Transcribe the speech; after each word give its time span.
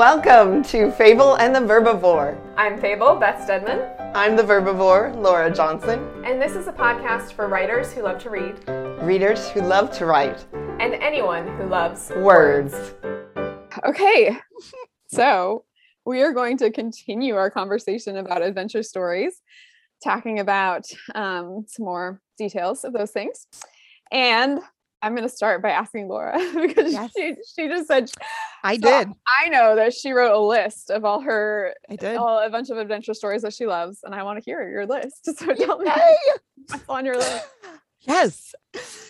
Welcome 0.00 0.62
to 0.64 0.90
Fable 0.92 1.34
and 1.34 1.54
the 1.54 1.60
Verbivore. 1.60 2.40
I'm 2.56 2.80
Fable, 2.80 3.16
Beth 3.16 3.42
Stedman, 3.42 3.86
I'm 4.14 4.34
the 4.34 4.42
Verbivore, 4.42 5.14
Laura 5.20 5.52
Johnson. 5.52 6.08
and 6.24 6.40
this 6.40 6.52
is 6.52 6.68
a 6.68 6.72
podcast 6.72 7.32
for 7.32 7.48
writers 7.48 7.92
who 7.92 8.02
love 8.02 8.18
to 8.22 8.30
read 8.30 8.56
Readers 9.02 9.50
who 9.50 9.60
love 9.60 9.90
to 9.98 10.06
write 10.06 10.46
and 10.54 10.94
anyone 10.94 11.46
who 11.58 11.64
loves 11.66 12.10
words. 12.16 12.94
Okay, 13.84 14.38
so 15.08 15.64
we 16.06 16.22
are 16.22 16.32
going 16.32 16.56
to 16.58 16.70
continue 16.70 17.34
our 17.34 17.50
conversation 17.50 18.16
about 18.16 18.40
adventure 18.40 18.82
stories, 18.82 19.42
talking 20.02 20.38
about 20.38 20.86
um, 21.14 21.66
some 21.68 21.84
more 21.84 22.22
details 22.38 22.84
of 22.84 22.94
those 22.94 23.10
things. 23.10 23.48
And 24.10 24.60
I'm 25.02 25.14
going 25.14 25.26
to 25.28 25.34
start 25.34 25.62
by 25.62 25.70
asking 25.70 26.08
Laura 26.08 26.38
because 26.54 26.92
Yes. 26.92 27.12
she, 27.16 27.34
she 27.56 27.68
just 27.68 27.88
said, 27.88 28.10
I 28.62 28.76
So, 28.76 28.80
did. 28.82 29.08
I 29.42 29.48
know 29.48 29.76
that 29.76 29.94
she 29.94 30.12
wrote 30.12 30.34
a 30.34 30.38
list 30.40 30.90
of 30.90 31.04
all 31.04 31.20
her, 31.20 31.74
I 31.88 31.96
did. 31.96 32.16
all, 32.16 32.38
a 32.38 32.50
bunch 32.50 32.70
of 32.70 32.76
adventure 32.78 33.14
stories 33.14 33.42
that 33.42 33.54
she 33.54 33.66
loves. 33.66 34.00
And 34.04 34.14
I 34.14 34.22
want 34.22 34.38
to 34.38 34.44
hear 34.44 34.68
your 34.68 34.86
list. 34.86 35.28
So 35.38 35.54
tell 35.54 35.78
me 35.78 35.90
what's 36.66 36.84
on 36.88 37.04
your 37.06 37.16
list. 37.16 37.44
yes. 38.02 38.54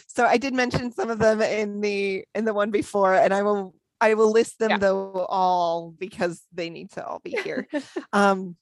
So 0.07 0.25
I 0.27 0.37
did 0.39 0.55
mention 0.55 0.93
some 0.93 1.11
of 1.11 1.19
them 1.19 1.41
in 1.41 1.81
the 1.81 2.25
in 2.35 2.45
the 2.45 2.55
one 2.55 2.71
before, 2.71 3.15
and 3.15 3.33
I 3.33 3.43
will 3.43 3.75
I 4.01 4.15
will 4.15 4.31
list 4.33 4.59
them 4.59 4.71
Yeah. 4.71 4.79
though 4.79 5.27
all 5.29 5.91
because 5.99 6.43
they 6.53 6.71
need 6.71 6.91
to 6.93 7.05
all 7.07 7.21
be 7.21 7.31
here. 7.31 7.67
um 8.13 8.57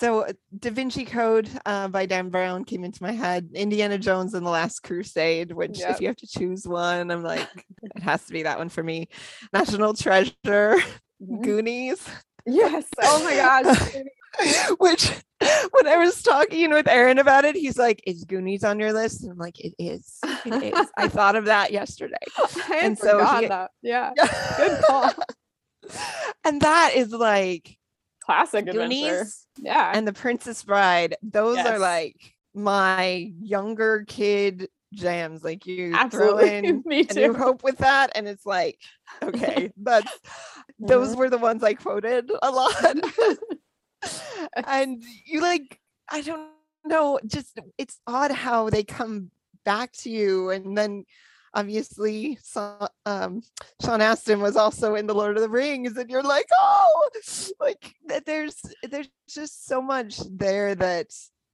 so 0.00 0.22
uh, 0.24 0.32
Da 0.58 0.70
Vinci 0.70 1.04
Code 1.04 1.48
uh, 1.66 1.86
by 1.88 2.06
Dan 2.06 2.30
Brown 2.30 2.64
came 2.64 2.82
into 2.84 3.02
my 3.02 3.12
head. 3.12 3.50
Indiana 3.54 3.98
Jones 3.98 4.34
and 4.34 4.44
the 4.44 4.50
Last 4.50 4.80
Crusade, 4.80 5.52
which 5.52 5.78
Yep. 5.78 5.90
if 5.90 6.00
you 6.00 6.06
have 6.08 6.16
to 6.16 6.26
choose 6.26 6.66
one, 6.66 7.10
I'm 7.10 7.22
like, 7.22 7.46
it 7.94 8.02
has 8.02 8.24
to 8.26 8.32
be 8.32 8.42
that 8.44 8.58
one 8.58 8.68
for 8.70 8.82
me. 8.82 9.08
National 9.52 9.94
Treasure, 9.94 10.32
Mhm. 11.22 11.42
Goonies. 11.42 12.08
Yes. 12.46 12.86
Oh 13.02 13.22
my 13.22 13.34
gosh. 13.34 13.94
which 14.78 15.10
when 15.72 15.86
I 15.86 15.96
was 15.98 16.22
talking 16.22 16.70
with 16.70 16.88
Aaron 16.88 17.18
about 17.18 17.44
it, 17.44 17.54
he's 17.56 17.76
like, 17.76 18.02
Is 18.06 18.24
Goonies 18.24 18.64
on 18.64 18.78
your 18.80 18.92
list? 18.94 19.22
And 19.22 19.30
I'm 19.32 19.38
like, 19.38 19.60
It 19.60 19.74
is. 19.78 20.18
It 20.46 20.74
is. 20.74 20.86
I 20.96 21.08
thought 21.16 21.36
of 21.36 21.44
that 21.46 21.72
yesterday. 21.72 22.16
I 22.38 22.80
And 22.82 22.98
so 22.98 23.22
he- 23.36 23.48
that. 23.48 23.70
Yeah. 23.82 24.12
Good 24.56 24.82
call. 24.86 25.10
and 26.44 26.60
that 26.62 26.92
is 26.94 27.10
like 27.12 27.76
Classic 28.30 28.68
adventure. 28.68 29.26
Yeah. 29.58 29.90
and 29.94 30.06
The 30.06 30.12
Princess 30.12 30.62
Bride. 30.62 31.16
Those 31.22 31.58
are 31.58 31.78
like 31.78 32.16
my 32.54 33.32
younger 33.40 34.04
kid 34.06 34.68
jams. 34.92 35.42
Like 35.42 35.66
you 35.66 35.92
Absolutely. 35.94 36.48
throw 36.48 36.58
in 36.58 36.82
Me 36.84 37.06
a 37.08 37.14
new 37.14 37.32
too. 37.32 37.34
hope 37.34 37.62
with 37.62 37.78
that, 37.78 38.12
and 38.14 38.28
it's 38.28 38.46
like, 38.46 38.78
okay, 39.22 39.72
that's 39.82 40.12
those 40.78 41.10
mm-hmm. 41.10 41.18
were 41.18 41.30
the 41.30 41.38
ones 41.38 41.62
I 41.62 41.74
quoted 41.74 42.30
a 42.42 42.50
lot. 42.50 42.74
and 44.66 45.02
you 45.26 45.40
like, 45.40 45.78
I 46.08 46.22
don't 46.22 46.48
know, 46.84 47.20
just 47.26 47.58
it's 47.78 47.98
odd 48.06 48.30
how 48.30 48.70
they 48.70 48.84
come 48.84 49.30
back 49.64 49.92
to 49.92 50.10
you. 50.10 50.50
And 50.50 50.76
then 50.76 51.04
obviously 51.54 52.38
um, 53.06 53.42
Sean 53.82 54.00
Astin 54.00 54.40
was 54.40 54.56
also 54.56 54.94
in 54.94 55.06
the 55.06 55.14
Lord 55.14 55.36
of 55.36 55.42
the 55.42 55.48
Rings, 55.48 55.96
and 55.96 56.10
you're 56.10 56.22
like, 56.22 56.46
oh, 56.58 57.08
like 57.60 57.94
th- 58.08 58.24
there's 58.24 58.60
there's 58.88 59.08
just 59.28 59.66
so 59.66 59.80
much 59.82 60.18
there 60.30 60.74
that 60.74 61.06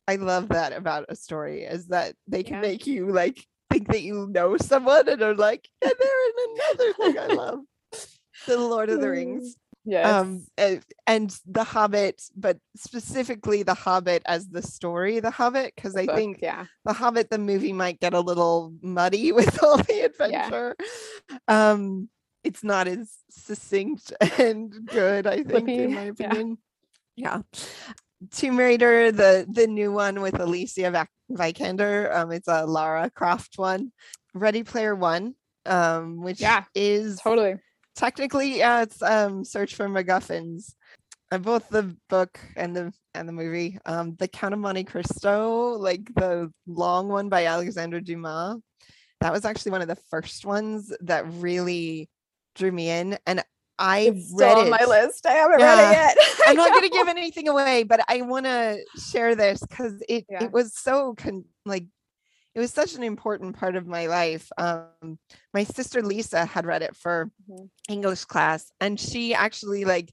I 0.08 0.16
love 0.16 0.48
that 0.50 0.72
about 0.72 1.06
a 1.08 1.16
story 1.16 1.62
is 1.64 1.88
that 1.88 2.14
they 2.28 2.42
can 2.42 2.54
Yeah. 2.56 2.60
make 2.60 2.86
you 2.86 3.10
like 3.12 3.44
think 3.72 3.88
that 3.88 4.02
you 4.02 4.28
know 4.30 4.56
someone 4.56 5.08
and 5.08 5.22
are 5.22 5.34
like, 5.34 5.68
yeah, 5.82 5.90
they're 5.98 6.28
in 6.28 6.56
another 6.60 6.92
thing 6.92 7.18
I 7.18 7.26
love. 7.34 7.60
The 8.46 8.58
Lord 8.58 8.90
of 8.90 9.00
the 9.00 9.10
Rings 9.10 9.56
Yes. 9.88 10.04
um 10.06 10.44
and 11.06 11.38
the 11.46 11.62
hobbit 11.62 12.20
but 12.36 12.58
specifically 12.76 13.62
the 13.62 13.74
hobbit 13.74 14.22
as 14.26 14.48
the 14.48 14.60
story 14.60 15.20
the 15.20 15.30
hobbit 15.30 15.72
because 15.76 15.94
i 15.96 16.06
book, 16.06 16.16
think 16.16 16.38
yeah. 16.42 16.66
the 16.84 16.92
hobbit 16.92 17.30
the 17.30 17.38
movie 17.38 17.72
might 17.72 18.00
get 18.00 18.12
a 18.12 18.20
little 18.20 18.74
muddy 18.82 19.30
with 19.38 19.62
all 19.62 19.78
the 19.78 20.00
adventure 20.00 20.74
Yeah. 21.48 21.70
um 21.70 22.08
it's 22.42 22.64
not 22.64 22.88
as 22.88 23.12
succinct 23.30 24.12
and 24.38 24.72
good 24.86 25.26
i 25.26 25.36
think 25.36 25.50
Flippy, 25.50 25.84
in 25.84 25.94
my 25.94 26.02
opinion 26.02 26.58
yeah, 27.14 27.40
tomb 28.30 28.58
raider 28.58 29.10
the 29.12 29.46
the 29.50 29.66
new 29.66 29.92
one 29.92 30.20
with 30.20 30.38
alicia 30.40 31.06
vikander 31.30 32.14
um 32.14 32.32
it's 32.32 32.48
a 32.48 32.66
lara 32.66 33.08
croft 33.10 33.56
one 33.56 33.92
ready 34.34 34.62
player 34.64 34.94
one 34.94 35.34
um 35.64 36.20
which 36.22 36.40
Yeah, 36.40 36.64
is 36.74 37.18
Totally. 37.20 37.56
Technically 37.96 38.58
yeah 38.58 38.82
it's 38.82 39.02
um 39.02 39.44
search 39.44 39.74
for 39.74 39.88
macguffins 39.88 40.74
uh, 41.32 41.38
both 41.38 41.68
the 41.70 41.96
book 42.08 42.38
and 42.56 42.76
the 42.76 42.92
and 43.14 43.28
the 43.28 43.32
movie 43.32 43.78
um 43.86 44.14
the 44.16 44.28
count 44.28 44.54
of 44.54 44.60
monte 44.60 44.84
cristo 44.84 45.70
like 45.78 46.02
the 46.14 46.52
long 46.66 47.08
one 47.08 47.28
by 47.28 47.46
Alexandre 47.46 48.00
dumas 48.00 48.60
that 49.22 49.32
was 49.32 49.44
actually 49.46 49.72
one 49.72 49.80
of 49.82 49.88
the 49.88 49.96
first 50.10 50.44
ones 50.44 50.92
that 51.00 51.24
really 51.32 52.08
drew 52.54 52.70
me 52.70 52.90
in 52.90 53.18
and 53.26 53.42
i 53.78 54.00
It's 54.00 54.32
read 54.34 54.52
still 54.52 54.60
on 54.60 54.66
it 54.68 54.70
my 54.70 54.84
list. 54.84 55.26
I 55.26 55.32
haven't 55.32 55.58
read 55.60 55.78
it 55.78 55.92
yet. 55.92 56.16
I'm 56.46 56.56
not 56.56 56.70
going 56.72 56.82
to 56.82 56.88
give 56.90 57.08
anything 57.08 57.48
away 57.48 57.82
but 57.82 58.00
i 58.08 58.20
want 58.22 58.44
to 58.46 58.78
share 59.10 59.34
this 59.34 59.60
because 59.60 60.02
it 60.08 60.26
Yeah. 60.28 60.44
it 60.44 60.52
was 60.52 60.74
so 60.76 61.14
con- 61.16 61.44
like 61.64 61.86
it 62.56 62.60
was 62.60 62.72
such 62.72 62.94
an 62.94 63.02
important 63.04 63.54
part 63.56 63.76
of 63.76 63.86
my 63.86 64.06
life 64.06 64.50
um 64.58 65.18
my 65.54 65.62
sister 65.62 66.02
lisa 66.02 66.44
had 66.46 66.66
read 66.66 66.82
it 66.82 66.96
for 66.96 67.30
Mhm. 67.48 67.68
english 67.88 68.24
class 68.24 68.72
and 68.80 68.98
she 68.98 69.34
actually 69.34 69.84
like 69.84 70.10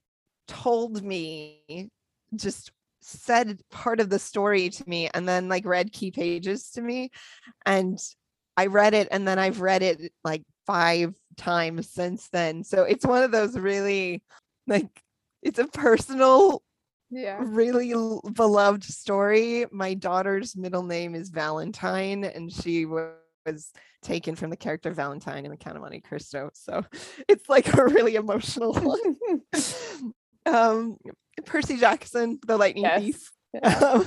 told 0.47 1.01
me 1.01 1.89
just 2.35 2.71
said 3.01 3.61
part 3.71 3.99
of 3.99 4.09
the 4.09 4.19
story 4.19 4.69
to 4.69 4.83
me 4.87 5.09
and 5.13 5.27
then 5.27 5.49
like 5.49 5.65
read 5.65 5.91
key 5.91 6.11
pages 6.11 6.69
to 6.71 6.81
me 6.81 7.09
and 7.65 7.97
i 8.57 8.67
read 8.67 8.93
it 8.93 9.07
and 9.11 9.27
then 9.27 9.39
i've 9.39 9.61
read 9.61 9.81
it 9.81 10.13
like 10.23 10.43
five 10.67 11.13
times 11.37 11.89
since 11.89 12.29
then 12.29 12.63
so 12.63 12.83
it's 12.83 13.05
one 13.05 13.23
of 13.23 13.31
those 13.31 13.57
really 13.57 14.23
like 14.67 15.01
it's 15.41 15.59
a 15.59 15.67
personal 15.67 16.61
Yeah. 17.15 17.39
really 17.41 17.93
beloved 18.33 18.83
story. 18.83 19.65
My 19.71 19.93
daughter's 19.93 20.55
middle 20.55 20.83
name 20.83 21.15
is 21.15 21.29
Valentine, 21.29 22.23
and 22.23 22.51
she 22.51 22.85
wa- 22.85 23.09
was 23.45 23.71
taken 24.01 24.35
from 24.35 24.49
the 24.49 24.57
character 24.57 24.91
Valentine 24.91 25.45
in 25.45 25.51
the 25.51 25.57
Count 25.57 25.75
of 25.75 25.81
Monte 25.81 26.01
Cristo. 26.01 26.49
So 26.53 26.83
it's 27.29 27.47
like 27.49 27.73
a 27.73 27.85
really 27.85 28.15
emotional 28.15 28.73
one. 28.81 29.41
um, 30.45 30.97
Percy 31.45 31.77
Jackson, 31.77 32.39
The 32.45 32.57
Lightning 32.57 32.83
Yes. 32.83 33.01
Thief. 33.01 33.31
Um, 33.61 34.05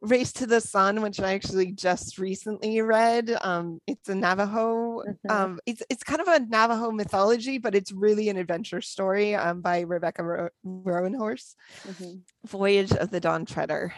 Race 0.00 0.32
to 0.34 0.46
the 0.46 0.60
Sun, 0.60 1.02
which 1.02 1.20
I 1.20 1.34
actually 1.34 1.72
just 1.72 2.18
recently 2.18 2.80
read. 2.80 3.36
Um, 3.42 3.80
it's 3.86 4.08
a 4.08 4.14
Navajo. 4.14 5.02
Mhm. 5.02 5.30
Um, 5.30 5.60
it's 5.66 5.82
it's 5.90 6.02
kind 6.02 6.20
of 6.22 6.28
a 6.28 6.40
Navajo 6.40 6.90
mythology, 6.90 7.58
but 7.58 7.74
it's 7.74 7.92
really 7.92 8.28
an 8.30 8.38
adventure 8.38 8.80
story 8.80 9.34
um, 9.34 9.60
by 9.60 9.80
Rebecca 9.80 10.22
Ro- 10.24 10.48
Roanhorse. 10.66 11.54
Mhm. 11.86 12.22
Voyage 12.46 12.92
of 12.92 13.10
the 13.10 13.20
Dawn 13.20 13.44
Treader, 13.44 13.92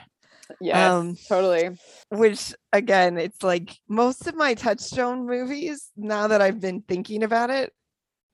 Yeah, 0.60 0.96
Um, 0.96 1.16
totally. 1.28 1.78
which 2.08 2.52
again, 2.72 3.16
it's 3.18 3.42
like 3.44 3.78
most 3.88 4.26
of 4.26 4.34
my 4.34 4.54
Touchstone 4.54 5.24
movies, 5.26 5.90
now 5.96 6.26
that 6.28 6.42
I've 6.42 6.60
been 6.60 6.82
thinking 6.82 7.22
about 7.22 7.50
it, 7.50 7.72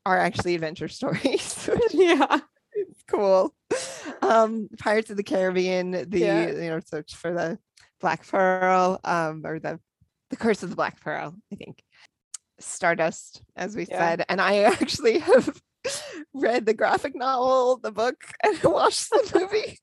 are 0.07 0.17
actually 0.19 0.55
adventure 0.55 0.89
stories. 1.01 1.69
Yeah. 1.93 2.41
is 2.75 3.03
cool. 3.09 3.55
Um, 4.31 4.69
Pirates 4.79 5.11
of 5.11 5.17
the 5.17 5.23
Caribbean, 5.23 5.91
the 5.93 6.19
Yeah. 6.19 6.51
you 6.51 6.71
know, 6.71 6.81
search 6.81 7.15
for 7.15 7.33
the 7.33 7.59
Black 8.01 8.27
Pearl, 8.27 9.01
um, 9.05 9.43
or 9.45 9.59
the 9.59 9.81
the 10.31 10.37
Curse 10.37 10.63
of 10.65 10.71
the 10.71 10.77
Black 10.77 11.01
Pearl, 11.01 11.35
I 11.53 11.57
think. 11.57 11.83
Stardust, 12.59 13.43
as 13.55 13.77
we 13.77 13.85
Yeah. 13.87 13.99
said. 13.99 14.25
And 14.29 14.41
I 14.41 14.63
actually 14.65 15.19
have 15.19 15.61
read 16.35 16.67
the 16.67 16.75
graphic 16.75 17.15
novel, 17.15 17.77
the 17.79 17.93
book, 17.93 18.17
and 18.43 18.61
watched 18.65 19.11
the 19.11 19.31
movie. 19.39 19.79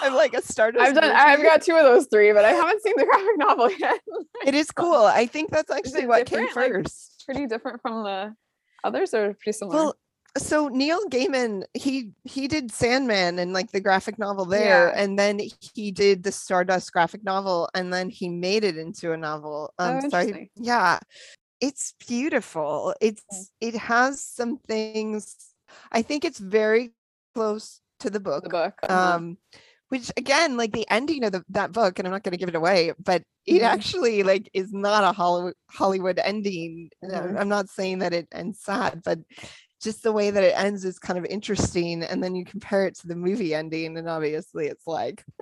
I'm 0.00 0.14
like 0.14 0.34
a 0.34 0.42
Stardust. 0.42 0.82
I've 0.84 0.94
done. 0.94 1.10
I've 1.10 1.40
got 1.42 1.62
two 1.62 1.74
of 1.76 1.84
those 1.84 2.08
three, 2.08 2.32
but 2.32 2.44
I 2.44 2.50
haven't 2.52 2.82
seen 2.82 2.94
the 2.96 3.04
graphic 3.10 3.36
novel 3.38 3.70
yet. 3.70 4.00
It 4.44 4.54
is 4.54 4.70
cool. 4.72 5.04
I 5.04 5.26
think 5.26 5.50
that's 5.50 5.70
actually 5.70 6.06
what 6.06 6.26
came 6.26 6.46
different? 6.46 6.74
Like, 6.74 6.82
first. 6.84 7.22
pretty 7.24 7.46
different 7.46 7.80
from 7.80 8.02
the 8.02 8.34
others, 8.82 9.14
or 9.14 9.34
pretty 9.34 9.52
similar. 9.56 9.76
Well, 9.76 9.94
so 10.38 10.68
Neil 10.68 11.00
Gaiman, 11.08 11.64
he 11.74 12.12
he 12.24 12.48
did 12.48 12.70
Sandman 12.72 13.38
and 13.38 13.52
like 13.52 13.70
the 13.72 13.80
graphic 13.80 14.18
novel 14.18 14.44
there, 14.46 14.88
Yeah. 14.88 15.02
and 15.02 15.18
then 15.18 15.40
he 15.74 15.90
did 15.92 16.22
the 16.22 16.32
Stardust 16.32 16.92
graphic 16.92 17.22
novel, 17.24 17.68
and 17.74 17.92
then 17.92 18.08
he 18.10 18.28
made 18.28 18.64
it 18.64 18.76
into 18.76 19.12
a 19.12 19.16
novel. 19.16 19.72
Oh, 19.78 19.98
Um, 19.98 20.10
so 20.10 20.18
I- 20.18 20.48
yeah, 20.56 20.98
it's 21.60 21.94
beautiful. 22.08 22.94
It's 23.00 23.50
it 23.60 23.74
has 23.74 24.22
some 24.24 24.58
things. 24.66 25.36
I 25.90 26.02
think 26.02 26.24
it's 26.24 26.38
very 26.38 26.92
close 27.34 27.80
to 28.00 28.10
the 28.10 28.20
book. 28.20 28.44
the 28.44 28.50
book. 28.50 28.74
uh-huh. 28.82 29.16
um 29.16 29.38
which 29.88 30.10
again 30.16 30.56
like 30.56 30.72
the 30.72 30.86
ending 30.90 31.22
of 31.24 31.32
the, 31.32 31.44
that 31.50 31.70
book 31.70 31.98
and 31.98 32.08
i'm 32.08 32.12
not 32.12 32.22
going 32.24 32.32
to 32.32 32.38
give 32.38 32.48
it 32.48 32.54
away 32.54 32.92
but 32.98 33.22
it 33.46 33.60
Mhm. 33.60 33.66
actually 33.74 34.22
like 34.22 34.48
is 34.54 34.72
not 34.72 35.04
a 35.04 35.12
hollywood 35.12 35.54
hollywood 35.70 36.18
ending 36.18 36.88
Uh, 37.04 37.20
Mhm. 37.20 37.38
i'm 37.40 37.48
not 37.48 37.68
saying 37.68 37.98
that 38.00 38.12
it 38.12 38.26
ends 38.32 38.60
sad 38.60 39.02
but 39.04 39.18
just 39.82 40.02
the 40.02 40.12
way 40.12 40.30
that 40.30 40.44
it 40.44 40.54
ends 40.56 40.84
is 40.84 40.98
kind 40.98 41.18
of 41.18 41.24
interesting. 41.26 42.02
And 42.04 42.22
then 42.22 42.34
you 42.34 42.44
compare 42.44 42.86
it 42.86 42.94
to 43.00 43.08
the 43.08 43.16
movie 43.16 43.54
ending, 43.54 43.96
and 43.98 44.08
obviously 44.08 44.66
it's 44.66 44.86
like 44.86 45.24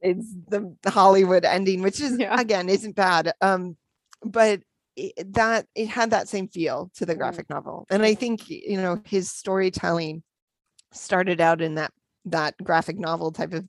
it's 0.00 0.34
the 0.48 0.74
Hollywood 0.86 1.44
ending, 1.44 1.82
which 1.82 2.00
is 2.00 2.18
Yeah. 2.18 2.38
again 2.40 2.68
isn't 2.68 2.96
bad. 2.96 3.32
Um, 3.40 3.76
but 4.22 4.62
it, 4.96 5.32
that 5.34 5.66
it 5.74 5.88
had 5.88 6.10
that 6.10 6.28
same 6.28 6.48
feel 6.48 6.90
to 6.96 7.06
the 7.06 7.14
Mm. 7.14 7.18
graphic 7.18 7.50
novel, 7.50 7.86
and 7.90 8.02
I 8.02 8.14
think 8.14 8.48
you 8.48 8.76
know 8.76 9.00
his 9.04 9.30
storytelling 9.30 10.22
started 10.92 11.40
out 11.40 11.60
in 11.60 11.74
that 11.74 11.92
that 12.26 12.54
graphic 12.62 12.98
novel 12.98 13.32
type 13.32 13.52
of 13.52 13.66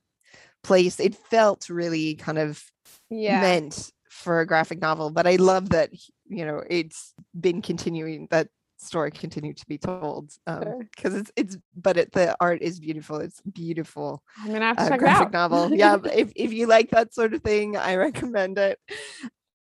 place. 0.64 1.00
It 1.00 1.16
felt 1.16 1.70
really 1.70 2.16
kind 2.16 2.38
of 2.38 2.64
yeah. 3.10 3.42
meant 3.42 3.92
for 4.10 4.40
a 4.40 4.46
graphic 4.48 4.80
novel, 4.82 5.10
but 5.10 5.28
I 5.28 5.36
love 5.36 5.70
that 5.70 5.90
you 6.28 6.46
know 6.46 6.64
it's 6.70 7.14
been 7.40 7.62
continuing 7.62 8.28
that 8.32 8.48
story 8.78 9.12
continued 9.12 9.58
to 9.58 9.66
be 9.68 9.78
told 9.78 10.32
Sure. 10.48 10.86
because 10.96 11.14
it's 11.16 11.32
it's 11.36 11.58
but 11.76 11.98
it, 11.98 12.12
the 12.12 12.36
art 12.40 12.62
is 12.62 12.80
beautiful 12.80 13.18
it's 13.20 13.42
beautiful 13.42 14.22
I'm 14.44 14.52
gonna 14.52 14.66
have 14.66 14.78
to 14.78 14.84
uh, 14.84 14.90
check 14.90 14.98
it 14.98 15.00
graphic 15.00 15.28
out. 15.28 15.32
novel. 15.34 15.74
Yeah, 15.78 15.98
if 16.14 16.32
if 16.36 16.52
you 16.54 16.68
like 16.68 16.92
that 16.92 17.14
sort 17.14 17.34
of 17.34 17.42
thing, 17.42 17.78
I 17.78 17.96
recommend 17.96 18.58
it. 18.58 18.80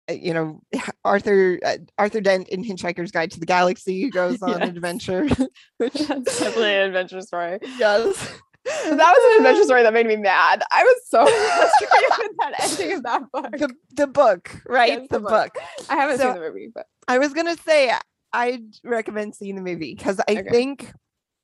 Uh, 0.09 0.13
You 0.15 0.35
know, 0.35 0.61
Arthur 1.05 1.59
uh, 1.65 1.77
Arthur 1.99 2.21
Dent 2.21 2.49
in 2.49 2.65
Hitchhiker's 2.65 3.11
Guide 3.11 3.31
to 3.33 3.41
the 3.41 3.47
Galaxy 3.47 4.11
goes 4.11 4.41
on 4.43 4.51
Yes. 4.51 4.57
an 4.63 4.69
adventure. 4.77 5.29
which 5.79 5.95
That's 5.95 6.39
definitely 6.39 6.75
an 6.75 6.87
adventure 6.89 7.21
story. 7.21 7.59
yes, 7.79 8.15
That 8.65 9.13
was 9.17 9.23
an 9.33 9.37
adventure 9.39 9.65
story 9.65 9.83
that 9.83 9.93
made 9.93 10.07
me 10.07 10.17
mad. 10.17 10.63
I 10.71 10.83
was 10.85 10.97
so 11.09 11.27
frustrated 11.27 12.13
with 12.19 12.37
that 12.41 12.53
ending 12.61 12.93
of 12.97 13.03
that 13.05 13.23
book. 13.33 13.51
the 13.59 13.69
the 13.97 14.07
book, 14.07 14.51
right? 14.69 15.01
Yes, 15.01 15.09
the, 15.11 15.19
the 15.19 15.21
book. 15.29 15.55
book. 15.55 15.65
I 15.89 15.97
haven't 15.97 16.19
So- 16.19 16.25
seen 16.33 16.35
the 16.41 16.49
movie, 16.49 16.69
but 16.75 16.87
I 17.09 17.19
was 17.19 17.33
gonna 17.33 17.57
say 17.57 17.93
I'd 18.33 18.77
recommend 18.85 19.35
seeing 19.35 19.57
the 19.57 19.63
movie 19.63 19.95
because 19.95 20.21
I 20.29 20.37
Okay. 20.39 20.51
think 20.51 20.93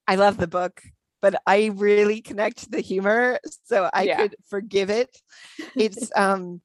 I 0.06 0.14
love 0.16 0.36
the 0.36 0.46
book, 0.46 0.82
but 1.22 1.40
I 1.46 1.72
really 1.74 2.20
connect 2.20 2.58
to 2.58 2.70
the 2.70 2.80
humor, 2.80 3.38
so 3.64 3.90
I 3.92 4.06
Yeah. 4.06 4.18
could 4.18 4.36
forgive 4.48 4.90
it. 4.90 5.16
It's 5.76 6.10
um 6.16 6.60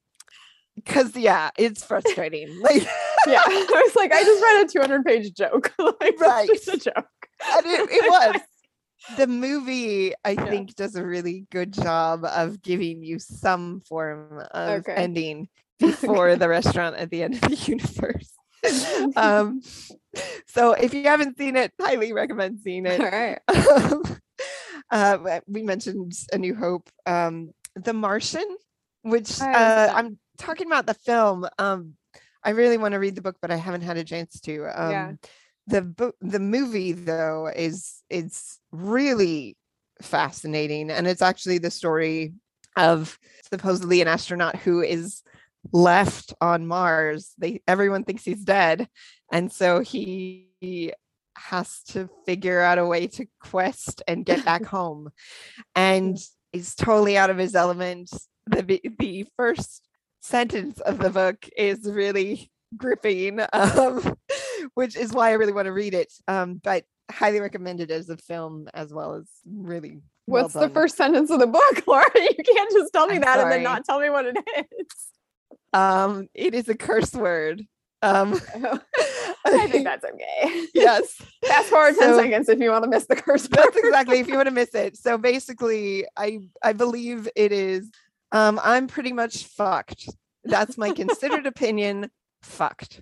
because 0.75 1.15
yeah, 1.15 1.50
it's 1.57 1.83
frustrating. 1.83 2.57
Like 2.62 2.83
yeah, 3.27 3.41
I 3.45 3.83
was 3.85 3.95
like, 3.95 4.12
I 4.13 4.23
just 4.23 4.41
read 4.44 4.65
a 4.65 4.68
200 4.68 5.06
page 5.06 5.33
joke. 5.33 5.73
like, 5.79 6.19
Right. 6.19 6.50
It's 6.50 6.67
a 6.67 6.77
joke. 6.77 6.95
and 7.53 7.65
it, 7.65 7.89
it 7.89 8.06
was 8.07 8.41
the 9.17 9.27
movie 9.27 10.13
i 10.24 10.35
Yeah. 10.35 10.45
think 10.50 10.74
does 10.75 10.95
a 10.95 11.06
really 11.06 11.45
good 11.51 11.74
job 11.74 12.24
of 12.24 12.62
giving 12.62 13.03
you 13.03 13.19
some 13.19 13.81
form 13.81 14.41
of 14.51 14.79
Okay. 14.79 14.94
ending 14.95 15.50
before 15.79 16.38
the 16.38 16.47
restaurant 16.47 16.95
at 16.95 17.09
the 17.09 17.24
end 17.24 17.33
of 17.33 17.41
the 17.41 17.56
universe 17.56 18.31
um 19.17 19.62
so 20.47 20.73
if 20.73 20.93
you 20.93 21.03
haven't 21.03 21.37
seen 21.37 21.55
it 21.55 21.71
highly 21.79 22.13
recommend 22.13 22.59
seeing 22.59 22.85
it 22.85 22.99
right. 22.99 23.39
um, 24.91 25.25
uh, 25.25 25.39
we 25.47 25.63
mentioned 25.63 26.13
a 26.33 26.37
new 26.37 26.55
hope 26.55 26.89
um 27.05 27.51
the 27.75 27.93
martian 27.93 28.45
which 29.03 29.39
uh, 29.41 29.89
I'm 29.93 30.19
talking 30.37 30.67
about 30.67 30.85
the 30.85 30.93
film 30.93 31.47
um 31.57 31.93
i 32.43 32.49
really 32.49 32.77
want 32.77 32.93
to 32.93 32.99
read 32.99 33.15
the 33.15 33.21
book 33.21 33.37
but 33.41 33.51
i 33.51 33.55
haven't 33.55 33.81
had 33.81 33.97
a 33.97 34.03
chance 34.03 34.39
to 34.41 34.65
um 34.75 34.91
Yeah. 34.91 35.11
the 35.67 35.81
book 35.81 36.15
the 36.21 36.39
movie 36.39 36.91
though 36.93 37.47
is 37.55 38.01
it's 38.09 38.59
really 38.71 39.55
fascinating 40.01 40.89
and 40.89 41.07
it's 41.07 41.21
actually 41.21 41.59
the 41.59 41.71
story 41.71 42.33
of 42.75 43.19
supposedly 43.49 44.01
an 44.01 44.07
astronaut 44.07 44.55
who 44.55 44.81
is 44.81 45.21
left 45.71 46.33
on 46.41 46.65
mars 46.65 47.33
they 47.37 47.61
everyone 47.67 48.03
thinks 48.03 48.23
he's 48.23 48.43
dead 48.43 48.87
and 49.31 49.51
so 49.51 49.79
he 49.79 50.49
has 51.37 51.81
to 51.83 52.09
figure 52.25 52.61
out 52.61 52.77
a 52.77 52.85
way 52.85 53.07
to 53.07 53.25
quest 53.39 54.01
and 54.07 54.25
get 54.25 54.45
back 54.45 54.65
home. 54.77 55.09
And 55.75 56.17
he's 56.51 56.75
totally 56.75 57.17
out 57.17 57.29
of 57.29 57.37
his 57.37 57.55
element. 57.55 58.11
The 58.47 58.81
the 58.99 59.25
first 59.37 59.87
sentence 60.21 60.79
of 60.81 60.99
the 60.99 61.09
book 61.09 61.47
is 61.57 61.85
really 61.85 62.51
gripping 62.77 63.39
um 63.53 64.15
which 64.75 64.95
is 64.95 65.11
why 65.11 65.29
i 65.29 65.33
really 65.33 65.51
want 65.51 65.65
to 65.65 65.73
read 65.73 65.93
it. 65.93 66.11
Um 66.27 66.61
but 66.63 66.83
highly 67.11 67.39
recommend 67.41 67.81
it 67.81 67.91
as 67.91 68.09
a 68.09 68.17
film 68.17 68.69
as 68.73 68.93
well 68.93 69.15
as 69.15 69.27
really 69.45 69.99
well 70.27 70.43
What's 70.43 70.53
the 70.53 70.69
first 70.69 70.95
sentence 70.95 71.29
of 71.29 71.39
the 71.39 71.47
book, 71.47 71.83
Laura? 71.87 72.05
You 72.15 72.43
can't 72.43 72.71
just 72.71 72.93
tell 72.93 73.07
me 73.07 73.15
I'm 73.15 73.21
that 73.21 73.39
and 73.39 73.51
then 73.51 73.63
not 73.63 73.83
tell 73.83 73.99
me 73.99 74.09
what 74.09 74.25
it 74.27 74.37
is. 74.57 74.87
um 75.73 76.27
it 76.33 76.53
is 76.53 76.69
a 76.69 76.75
curse 76.75 77.13
word 77.13 77.65
um 78.01 78.39
I 79.45 79.68
think 79.68 79.83
that's 79.86 80.03
okay. 80.06 80.65
yes. 80.74 81.21
Fast 81.45 81.69
forward 81.69 81.95
10 81.98 82.09
So- 82.09 82.18
seconds 82.19 82.50
if 82.50 82.59
you 82.59 82.71
want 82.71 82.83
to 82.83 82.89
miss 82.89 83.06
the 83.06 83.15
curse 83.15 83.48
that's 83.48 83.75
exactly 83.75 84.19
if 84.19 84.27
you 84.27 84.36
want 84.36 84.48
to 84.48 84.53
miss 84.53 84.74
it. 84.75 84.98
So 84.98 85.18
basically 85.31 86.06
i 86.18 86.39
i 86.63 86.74
believe 86.74 87.27
it 87.36 87.51
is 87.51 87.89
um 88.31 88.59
i'm 88.63 88.88
pretty 88.88 89.13
much 89.13 89.45
fucked. 89.45 90.09
That's 90.44 90.77
my 90.77 90.92
considered 90.92 91.45
opinion 91.45 92.09
fucked. 92.42 93.01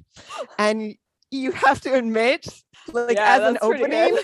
And 0.57 0.95
you 1.31 1.51
have 1.51 1.79
to 1.81 1.93
admit 1.93 2.47
like 2.91 3.15
Yeah, 3.17 3.35
as 3.37 3.41
an 3.43 3.57
opening 3.61 4.17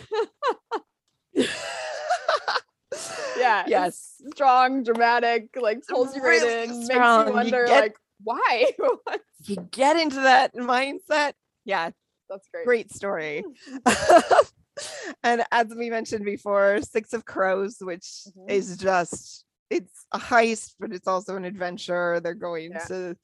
yeah. 3.38 3.63
yes. 3.68 4.16
Strong, 4.33 4.83
dramatic, 4.83 5.50
like 5.60 5.86
pulls 5.88 6.16
you 6.16 6.22
right 6.24 6.42
in, 6.42 6.69
makes 6.72 6.86
strong. 6.86 7.25
you 7.27 7.31
You 7.31 7.36
wonder, 7.36 7.66
get- 7.66 7.81
like, 7.81 7.95
why? 8.23 8.71
you 9.45 9.57
get 9.71 9.97
into 9.97 10.15
that 10.17 10.56
mindset 10.56 11.33
yeah 11.65 11.89
that's 12.29 12.47
great. 12.53 12.65
great 12.65 12.91
story 12.91 13.44
and 15.23 15.44
as 15.51 15.67
we 15.77 15.89
mentioned 15.89 16.25
before 16.25 16.79
six 16.81 17.13
of 17.13 17.25
crows 17.25 17.77
which 17.81 18.06
Mhm. 18.38 18.50
is 18.50 18.77
just 18.77 19.45
it's 19.69 20.06
a 20.13 20.19
heist 20.19 20.75
but 20.79 20.91
it's 20.94 21.07
also 21.07 21.35
an 21.35 21.45
adventure 21.45 22.19
they're 22.21 22.33
going 22.33 22.71
Yeah. 22.71 22.85
to 22.88 23.17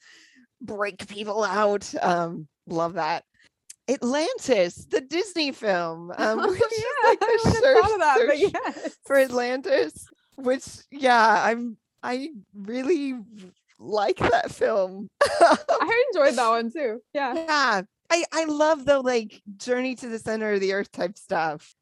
break 0.61 1.07
people 1.07 1.43
out 1.43 1.91
um 2.03 2.47
love 2.67 2.93
that 2.93 3.23
atlantis 3.89 4.85
the 4.89 5.01
disney 5.01 5.51
film 5.51 6.11
um 6.17 6.39
Oh, 6.39 6.49
which 6.51 6.61
yeah, 6.71 7.09
like 7.09 7.19
I 7.21 7.25
the 7.25 7.39
wouldn't 7.45 7.55
have 7.55 7.63
search, 7.63 7.91
of 7.93 7.99
that, 7.99 8.17
search 8.17 8.95
for 9.05 9.17
atlantis 9.17 10.07
which 10.35 10.65
yeah 10.91 11.43
i'm 11.45 11.77
i 12.03 12.29
really 12.53 13.15
like 13.83 14.17
that 14.17 14.51
film 14.51 15.07
I 15.21 16.03
enjoyed 16.13 16.35
that 16.35 16.49
one 16.49 16.71
too. 16.71 16.99
Yeah. 17.13 17.33
yeah 17.47 17.81
i 18.11 18.23
i 18.31 18.43
love 18.45 18.85
the 18.85 18.99
like 18.99 19.41
journey 19.57 19.95
to 19.95 20.07
the 20.07 20.19
center 20.19 20.51
of 20.53 20.59
the 20.59 20.73
earth 20.73 20.91
type 20.91 21.17
stuff 21.17 21.73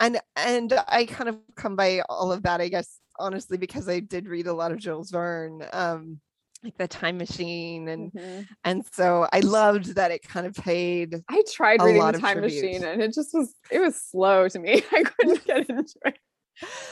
and 0.00 0.20
and 0.36 0.72
i 0.88 1.04
kind 1.04 1.28
of 1.28 1.36
come 1.56 1.74
by 1.76 2.00
all 2.08 2.32
of 2.32 2.44
that 2.44 2.60
i 2.60 2.68
guess 2.68 2.98
honestly 3.18 3.58
because 3.58 3.88
i 3.88 3.98
did 4.00 4.28
read 4.28 4.46
a 4.46 4.52
lot 4.52 4.70
of 4.72 4.78
jules 4.78 5.10
verne 5.10 5.62
um 5.72 6.20
like 6.62 6.76
the 6.78 6.88
time 6.88 7.18
machine 7.18 7.88
and 7.88 8.12
Mhm. 8.12 8.46
and 8.64 8.86
so 8.92 9.26
i 9.32 9.40
loved 9.40 9.96
that 9.96 10.10
it 10.12 10.22
kind 10.22 10.46
of 10.46 10.54
paid 10.54 11.20
I 11.28 11.42
tried 11.52 11.82
reading 11.82 12.00
the 12.06 12.18
Time. 12.18 12.40
Machine 12.40 12.84
and 12.84 13.02
it 13.02 13.12
just 13.12 13.34
was 13.34 13.52
it 13.70 13.80
was 13.80 14.00
slow 14.00 14.48
to 14.48 14.58
me. 14.58 14.82
I 14.92 15.02
couldn't 15.02 15.44
get 15.44 15.68
into 15.68 15.94
it. 16.06 16.16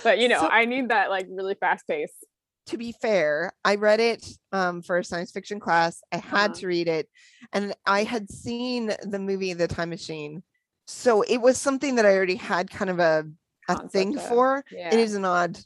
But 0.03 0.19
you 0.19 0.29
know, 0.29 0.41
So- 0.41 0.49
I 0.49 0.65
need 0.67 0.89
that 0.91 1.09
like 1.09 1.27
really 1.31 1.55
fast 1.55 1.87
pace. 1.87 2.13
To 2.67 2.77
be 2.79 2.93
fair, 2.93 3.53
I 3.65 3.75
read 3.75 4.01
it 4.01 4.27
um, 4.53 4.83
for 4.83 4.99
a 4.99 5.05
science 5.05 5.31
fiction 5.33 5.61
class. 5.61 6.03
I 6.13 6.17
had 6.17 6.51
Uh-huh. 6.53 6.61
to 6.61 6.67
read 6.67 6.89
it, 6.89 7.09
and 7.53 7.75
I 7.87 8.05
had 8.05 8.31
seen 8.31 8.93
the 9.03 9.19
movie 9.19 9.53
The 9.53 9.69
Time 9.69 9.91
Machine, 9.91 10.43
so 10.87 11.23
it 11.23 11.39
was 11.39 11.59
something 11.59 11.97
that 11.97 12.07
I 12.07 12.15
already 12.17 12.37
had 12.37 12.71
kind 12.71 12.91
of 12.91 12.99
a 12.99 13.25
a 13.69 13.75
Concept 13.75 13.93
thing 13.93 14.17
of, 14.19 14.27
for. 14.27 14.65
Yeah. 14.73 14.93
It 14.93 14.99
is 14.99 15.15
an 15.15 15.25
odd, 15.25 15.57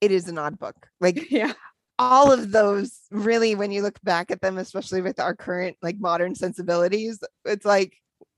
it 0.00 0.10
is 0.10 0.28
an 0.28 0.38
odd 0.38 0.58
book. 0.58 0.88
Like 1.00 1.30
yeah. 1.30 1.52
all 2.00 2.32
of 2.32 2.50
those, 2.50 2.98
really, 3.12 3.54
when 3.54 3.70
you 3.70 3.82
look 3.82 4.00
back 4.02 4.30
at 4.32 4.40
them, 4.40 4.58
especially 4.58 5.02
with 5.02 5.20
our 5.20 5.36
current 5.36 5.76
like 5.80 5.98
modern 6.00 6.34
sensibilities, 6.34 7.20
it's 7.44 7.64
like, 7.64 7.94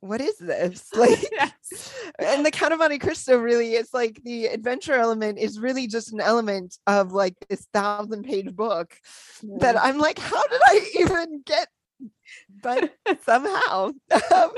what 0.09 0.21
is 0.21 0.37
this? 0.39 0.89
Like, 0.97 1.19
Yes. 1.33 1.95
and 2.19 2.45
the 2.47 2.51
Count 2.51 2.73
of 2.73 2.79
Monte 2.79 2.99
Cristo 2.99 3.37
really 3.39 3.73
is 3.75 3.91
like 3.93 4.21
the 4.25 4.47
adventure 4.47 4.95
element 4.95 5.39
is 5.39 5.59
really 5.61 5.87
just 5.87 6.13
an 6.13 6.21
element 6.21 6.77
of 6.87 7.13
like 7.13 7.35
this 7.49 7.67
thousand 7.73 8.25
page 8.25 8.55
book 8.55 8.99
that 9.61 9.77
I'm 9.81 9.99
like, 9.99 10.19
how 10.19 10.47
did 10.49 10.61
I 10.65 10.91
even 11.01 11.43
get? 11.45 11.69
But 12.63 12.95
somehow, 13.25 13.93
um, 14.35 14.51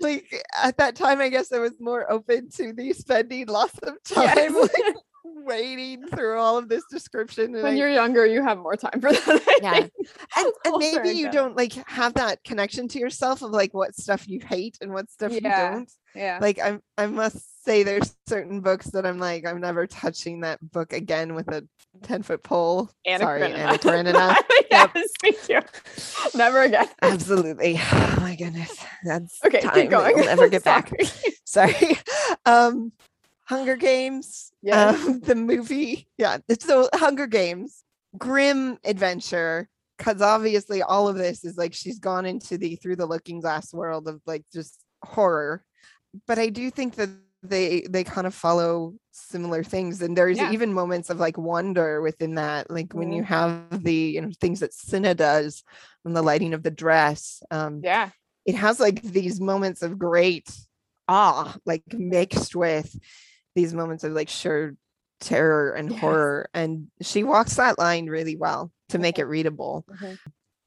like 0.00 0.44
at 0.62 0.76
that 0.78 0.96
time, 0.96 1.20
I 1.20 1.28
guess 1.28 1.52
I 1.52 1.58
was 1.58 1.72
more 1.80 2.10
open 2.10 2.50
to 2.56 2.72
the 2.72 2.92
spending 2.92 3.46
lots 3.46 3.78
of 3.78 4.02
time 4.04 4.34
Yes. 4.36 4.70
like, 4.74 4.94
wading 5.34 6.06
through 6.08 6.38
all 6.38 6.56
of 6.58 6.68
this 6.68 6.82
description. 6.90 7.54
and 7.54 7.62
when 7.62 7.72
I- 7.74 7.76
you're 7.76 7.88
younger, 7.90 8.24
you 8.26 8.42
have 8.42 8.58
more 8.58 8.76
time 8.76 9.00
for 9.00 9.12
that. 9.12 9.42
I 9.48 9.58
Yeah. 9.62 9.72
think. 9.72 9.92
and, 10.36 10.46
and 10.64 10.74
older 10.74 10.78
maybe 11.02 11.10
you 11.16 11.26
goes. 11.26 11.34
don't 11.34 11.56
like 11.56 11.72
have 11.88 12.14
that 12.14 12.42
connection 12.44 12.88
to 12.88 12.98
yourself 12.98 13.42
of 13.42 13.50
like 13.50 13.72
what 13.74 13.94
stuff 13.94 14.28
you 14.28 14.40
hate 14.40 14.78
and 14.80 14.92
what 14.92 15.10
stuff 15.10 15.32
Yeah. 15.32 15.36
you 15.70 15.76
don't. 15.76 15.92
Yeah. 16.14 16.38
Like 16.40 16.58
I 16.58 16.78
I 16.98 17.06
must 17.06 17.64
say 17.64 17.82
there's 17.84 18.14
certain 18.28 18.60
books 18.60 18.86
that 18.90 19.06
I'm 19.06 19.18
like, 19.18 19.46
I'm 19.46 19.60
never 19.60 19.86
touching 19.86 20.40
that 20.40 20.58
book 20.72 20.92
again 20.92 21.34
with 21.34 21.48
a 21.48 21.66
10 22.02 22.22
foot 22.22 22.42
pole. 22.42 22.90
Anna 23.06 23.24
Sorry, 23.24 23.40
Karenina. 23.40 23.58
Anna 23.58 23.78
Karenina. 23.78 24.36
yes, 24.70 24.90
me 25.22 25.32
too. 25.32 25.60
Never 26.36 26.62
again. 26.62 26.88
Absolutely. 27.02 27.78
Oh 27.92 28.16
my 28.24 28.36
goodness. 28.36 28.76
That's 29.04 29.38
Okay, 29.44 29.60
time 29.60 29.74
keep 29.74 29.90
going. 29.90 30.14
We'll 30.14 30.24
never 30.26 30.48
get 30.48 30.62
back. 30.64 30.92
Sorry. 31.44 31.72
Sorry. 31.72 31.98
Um 32.46 32.92
Hunger 33.44 33.76
Games. 33.76 34.52
yeah, 34.62 34.90
Um, 34.90 35.20
the 35.24 35.34
movie. 35.34 36.08
Yeah. 36.18 36.38
it's 36.48 36.64
So 36.64 36.88
Hunger 36.94 37.26
Games, 37.26 37.84
grim 38.16 38.78
adventure. 38.84 39.68
Cause 39.98 40.20
obviously 40.20 40.82
all 40.82 41.06
of 41.08 41.16
this 41.16 41.44
is 41.44 41.56
like 41.56 41.74
she's 41.74 42.00
gone 42.00 42.26
into 42.26 42.58
the 42.58 42.74
through 42.76 42.96
the 42.96 43.06
looking 43.06 43.40
glass 43.40 43.72
world 43.72 44.08
of 44.08 44.20
like 44.26 44.44
just 44.52 44.80
horror. 45.04 45.62
But 46.26 46.38
I 46.38 46.48
do 46.48 46.70
think 46.70 46.96
that 46.96 47.08
they 47.44 47.82
they 47.88 48.02
kind 48.04 48.26
of 48.26 48.34
follow 48.34 48.94
similar 49.12 49.62
things 49.62 50.00
and 50.02 50.16
there's 50.16 50.38
Yeah. 50.38 50.50
even 50.52 50.72
moments 50.72 51.10
of 51.10 51.18
like 51.20 51.36
wonder 51.38 52.00
within 52.00 52.36
that 52.36 52.70
like 52.70 52.94
when 52.94 53.08
Mm-hmm. 53.08 53.16
you 53.16 53.22
have 53.24 53.84
the 53.84 53.94
you 53.94 54.20
know 54.22 54.30
things 54.40 54.60
that 54.60 54.72
Cinna 54.74 55.14
does 55.14 55.62
and 56.04 56.16
the 56.16 56.22
lighting 56.22 56.54
of 56.54 56.62
the 56.62 56.70
dress 56.70 57.42
um 57.50 57.80
Yeah. 57.82 58.10
it 58.46 58.54
has 58.54 58.78
like 58.80 59.02
these 59.02 59.40
moments 59.40 59.82
of 59.82 59.98
great 59.98 60.48
awe, 61.08 61.54
like 61.66 61.82
mixed 61.92 62.54
with 62.56 62.96
these 63.54 63.74
moments 63.74 64.04
of 64.04 64.12
like 64.12 64.28
sure 64.28 64.74
terror 65.20 65.72
and 65.72 65.90
Yes. 65.90 66.00
horror. 66.00 66.48
And 66.54 66.88
she 67.00 67.22
walks 67.24 67.56
that 67.56 67.78
line 67.78 68.06
really 68.06 68.36
well 68.36 68.72
to 68.90 68.98
make 68.98 69.18
it 69.18 69.24
readable. 69.24 69.84
Mhm. 69.90 70.18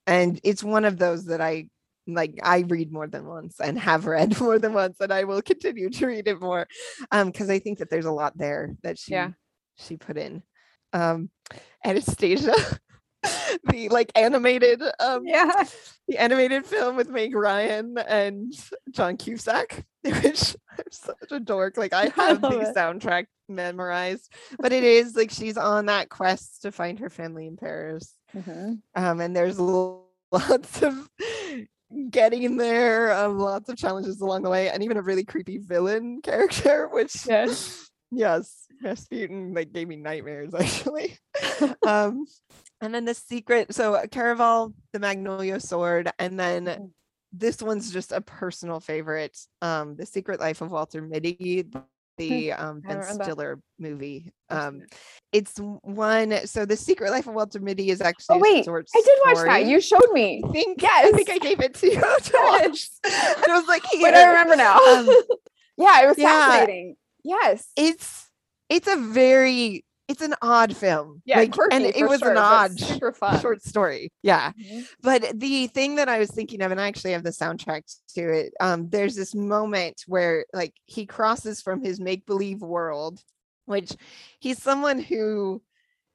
And 0.08 0.40
it's 0.44 0.64
one 0.64 0.86
of 0.86 0.98
those 0.98 1.26
that 1.26 1.42
I 1.42 1.70
like 2.08 2.40
I 2.44 2.60
read 2.60 2.92
more 2.92 3.08
than 3.08 3.26
once 3.26 3.60
and 3.60 3.80
have 3.80 4.06
read 4.06 4.30
more 4.40 4.60
than 4.60 4.74
once, 4.74 4.98
and 5.00 5.12
I 5.12 5.24
will 5.24 5.42
continue 5.42 5.90
to 5.90 6.06
read 6.08 6.28
it 6.28 6.40
more. 6.40 6.68
Um, 7.12 7.28
because 7.32 7.50
I 7.50 7.60
think 7.60 7.80
that 7.80 7.90
there's 7.90 8.06
a 8.06 8.12
lot 8.12 8.38
there 8.38 8.76
that 8.84 9.00
she 9.00 9.14
Yeah. 9.14 9.32
she 9.78 9.98
put 9.98 10.18
in. 10.18 10.44
Um 10.94 11.30
Anastasia, 11.86 12.54
the 13.72 13.90
like 13.90 14.12
animated 14.16 14.82
um 15.00 15.26
Yeah. 15.26 15.64
the 16.08 16.18
animated 16.18 16.66
film 16.66 16.96
with 16.96 17.10
Meg 17.10 17.36
Ryan 17.36 17.98
and 17.98 18.54
John 18.92 19.18
Cusack, 19.18 19.86
which 20.04 20.56
I'm 20.72 20.86
such 20.92 21.32
a 21.32 21.40
dork. 21.40 21.78
Like 21.78 21.94
I 21.94 22.08
have 22.16 22.42
the 22.42 22.60
it. 22.62 22.76
soundtrack 22.76 23.26
memorized, 23.48 24.32
but 24.60 24.72
it 24.74 24.84
is 24.84 25.16
like 25.16 25.32
she's 25.32 25.58
on 25.58 25.86
that 25.88 26.10
quest 26.10 26.64
to 26.64 26.72
find 26.72 27.00
her 27.00 27.10
family 27.10 27.48
in 27.48 27.58
Paris. 27.58 28.14
Mhm. 28.36 28.82
Um, 28.96 29.22
and 29.22 29.36
there's 29.36 29.60
lots 29.60 30.82
of 30.84 31.10
getting 32.10 32.58
there, 32.58 33.14
um, 33.14 33.38
lots 33.40 33.70
of 33.70 33.78
challenges 33.78 34.20
along 34.22 34.44
the 34.44 34.50
way, 34.50 34.70
and 34.70 34.84
even 34.84 34.98
a 34.98 35.02
really 35.02 35.24
creepy 35.24 35.58
villain 35.58 36.22
character, 36.22 36.88
which 36.92 37.26
Yes. 37.28 37.90
yes, 38.12 38.66
Rasputin 38.84 39.54
like 39.54 39.72
gave 39.72 39.88
me 39.88 39.96
nightmares 39.96 40.54
actually. 40.54 41.18
um, 41.88 42.26
and 42.82 42.94
then 42.94 43.06
the 43.06 43.14
secret. 43.14 43.74
So 43.74 43.96
uh, 43.96 44.06
Caraval, 44.06 44.74
the 44.94 45.00
Magnolia 45.00 45.60
Sword, 45.60 46.12
and 46.20 46.40
then 46.40 46.66
Mhm. 46.66 46.92
this 47.32 47.62
one's 47.62 47.92
just 47.92 48.12
a 48.12 48.22
personal 48.22 48.80
favorite. 48.80 49.38
Um, 49.62 49.96
the 49.96 50.06
Secret 50.06 50.40
Life 50.40 50.62
of 50.62 50.72
Walter 50.72 51.02
Mitty, 51.02 51.68
the 52.18 52.54
um, 52.54 52.80
Ben 52.80 52.92
haven't 52.92 53.08
read 53.08 53.18
that. 53.20 53.24
Stiller 53.26 53.60
movie. 53.78 54.32
Um, 54.50 54.84
it's 55.32 55.58
one. 55.60 56.48
So 56.48 56.66
the 56.66 56.78
Secret 56.78 57.12
Life 57.12 57.28
of 57.28 57.34
Walter 57.34 57.60
Mitty 57.60 57.90
is 57.90 58.00
actually 58.02 58.38
Oh 58.38 58.40
wait, 58.40 58.68
I 58.68 59.02
did 59.02 59.20
watch 59.26 59.46
that. 59.46 59.66
You 59.66 59.82
showed 59.82 60.12
me. 60.14 60.42
I 60.46 60.52
think 60.52 60.84
I 60.84 61.12
think 61.12 61.30
I 61.30 61.38
gave 61.40 61.60
it 61.60 61.74
to 61.76 61.88
you 61.88 62.00
to 62.00 62.32
watch, 62.44 62.90
and 63.04 63.46
I 63.52 63.58
was 63.58 63.68
like, 63.68 63.84
Wait, 63.94 64.00
"Here." 64.00 64.16
I 64.16 64.28
remember 64.30 64.56
now. 64.56 64.78
Um, 64.78 65.08
yeah, 65.78 66.04
it 66.04 66.08
was 66.08 66.18
yeah. 66.18 66.50
fascinating. 66.52 66.96
Yes. 67.24 67.68
it's 67.76 68.30
it's 68.70 68.88
a 68.88 68.96
very 68.96 69.85
it's 70.08 70.22
an 70.22 70.36
odd 70.42 70.76
film. 70.76 71.22
yeah, 71.26 71.38
like, 71.40 71.52
quirky 71.52 71.76
and 71.76 71.86
it 71.86 72.08
was 72.08 72.20
sure, 72.20 72.32
an 72.32 72.38
odd 72.38 72.80
super 72.80 73.12
fun. 73.12 73.40
short 73.42 73.64
story. 73.64 74.12
Yeah. 74.22 74.52
Mhm. 74.52 74.88
But 75.02 75.40
the 75.40 75.68
thing 75.68 75.96
that 75.96 76.08
I 76.10 76.20
was 76.20 76.30
thinking 76.32 76.62
of, 76.62 76.72
and 76.72 76.80
I 76.80 76.88
actually 76.88 77.12
have 77.14 77.24
the 77.24 77.32
soundtrack 77.32 77.82
to 78.16 78.22
it, 78.22 78.54
um, 78.60 78.90
there's 78.90 79.16
this 79.16 79.34
moment 79.34 80.04
where 80.08 80.46
like 80.54 80.74
he 80.86 81.06
crosses 81.06 81.62
from 81.62 81.84
his 81.84 82.00
make-believe 82.00 82.62
world, 82.62 83.20
which 83.66 83.94
he's 84.40 84.62
someone 84.62 85.00
who 85.00 85.62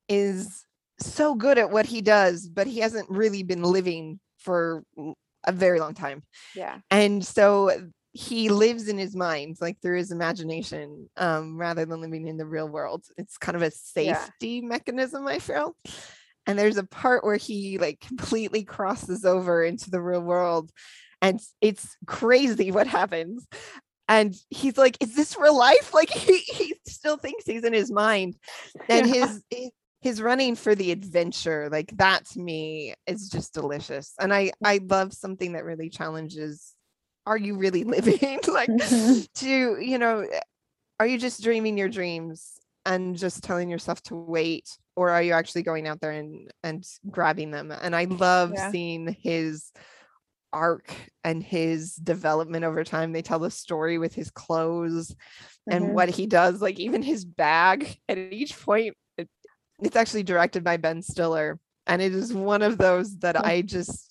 is 0.08 0.64
so 1.00 1.34
good 1.34 1.58
at 1.58 1.70
what 1.70 1.86
he 1.86 2.00
does, 2.00 2.48
but 2.48 2.66
he 2.66 2.78
hasn't 2.80 3.08
really 3.10 3.42
been 3.42 3.62
living 3.62 4.20
for 4.38 4.84
a 5.44 5.52
very 5.52 5.80
long 5.80 5.94
time. 5.94 6.22
Yeah. 6.54 6.78
And 6.90 7.24
so 7.24 7.90
he 8.12 8.48
lives 8.48 8.88
in 8.88 8.98
his 8.98 9.14
mind, 9.14 9.56
like 9.60 9.80
through 9.80 9.98
his 9.98 10.10
imagination, 10.10 11.08
um, 11.16 11.56
rather 11.56 11.84
than 11.84 12.00
living 12.00 12.26
in 12.26 12.36
the 12.36 12.46
real 12.46 12.68
world. 12.68 13.04
It's 13.16 13.38
kind 13.38 13.56
of 13.56 13.62
a 13.62 13.70
Yeah. 13.96 14.26
safety 14.26 14.60
mechanism, 14.60 15.26
I 15.26 15.38
feel. 15.38 15.76
And 16.46 16.58
there's 16.58 16.78
a 16.78 16.84
part 16.84 17.24
where 17.24 17.36
he 17.36 17.78
like 17.78 18.00
completely 18.00 18.64
crosses 18.64 19.24
over 19.24 19.62
into 19.62 19.90
the 19.90 20.00
real 20.02 20.22
world, 20.22 20.70
and 21.22 21.40
it's 21.60 21.96
crazy 22.06 22.70
what 22.70 22.86
happens. 22.86 23.46
And 24.08 24.34
he's 24.50 24.76
like, 24.76 24.96
"Is 25.00 25.14
this 25.14 25.36
real 25.38 25.56
life?" 25.56 25.92
Like 25.94 26.10
he 26.10 26.38
he 26.38 26.74
still 26.86 27.16
thinks 27.16 27.44
he's 27.46 27.64
in 27.64 27.72
his 27.72 27.92
mind, 27.92 28.36
and 28.88 29.06
Yeah. 29.06 29.14
his 29.14 29.44
his 29.50 29.70
his 30.02 30.22
running 30.22 30.56
for 30.56 30.74
the 30.74 30.92
adventure 30.92 31.68
like 31.70 31.94
that 31.98 32.24
to 32.24 32.40
me 32.40 32.94
is 33.06 33.28
just 33.28 33.52
delicious 33.52 34.14
and 34.18 34.32
i 34.32 34.50
i 34.64 34.80
love 34.88 35.12
something 35.12 35.52
that 35.52 35.64
really 35.64 35.90
challenges 35.90 36.74
are 37.30 37.38
you 37.38 37.56
really 37.56 37.84
living? 37.96 38.40
Like 38.48 38.70
to 39.36 39.78
you 39.80 39.98
know 39.98 40.26
are 40.98 41.06
you 41.06 41.16
just 41.18 41.42
dreaming 41.42 41.78
your 41.78 41.88
dreams 41.88 42.58
and 42.84 43.16
just 43.16 43.42
telling 43.44 43.70
yourself 43.70 44.02
to 44.04 44.16
wait? 44.16 44.76
Or 44.96 45.10
are 45.10 45.22
you 45.22 45.32
actually 45.32 45.62
going 45.62 45.86
out 45.88 46.00
there 46.00 46.10
and 46.10 46.50
and 46.62 46.84
grabbing 47.10 47.52
them? 47.52 47.70
And 47.72 47.94
i 47.96 48.04
love 48.04 48.52
Yeah. 48.54 48.70
seeing 48.70 49.16
his 49.22 49.72
arc 50.52 50.92
and 51.22 51.42
his 51.44 51.94
development 51.94 52.64
over 52.64 52.82
time. 52.82 53.12
They 53.12 53.22
tell 53.22 53.38
the 53.38 53.52
story 53.52 53.98
with 53.98 54.14
his 54.14 54.30
clothes 54.32 55.14
and 55.70 55.84
Mhm. 55.84 55.94
what 55.94 56.08
he 56.10 56.26
does 56.26 56.60
like 56.60 56.80
even 56.80 57.02
his 57.02 57.24
bag. 57.24 57.96
At 58.08 58.18
each 58.18 58.58
point 58.60 58.96
it, 59.16 59.28
it's 59.80 59.96
actually 59.96 60.24
directed 60.24 60.64
by 60.64 60.76
ben 60.76 61.02
stiller. 61.02 61.60
And 61.86 62.02
it 62.02 62.12
is 62.14 62.34
one 62.34 62.62
of 62.62 62.78
those 62.78 63.16
that 63.18 63.36
i 63.46 63.62
just 63.62 64.09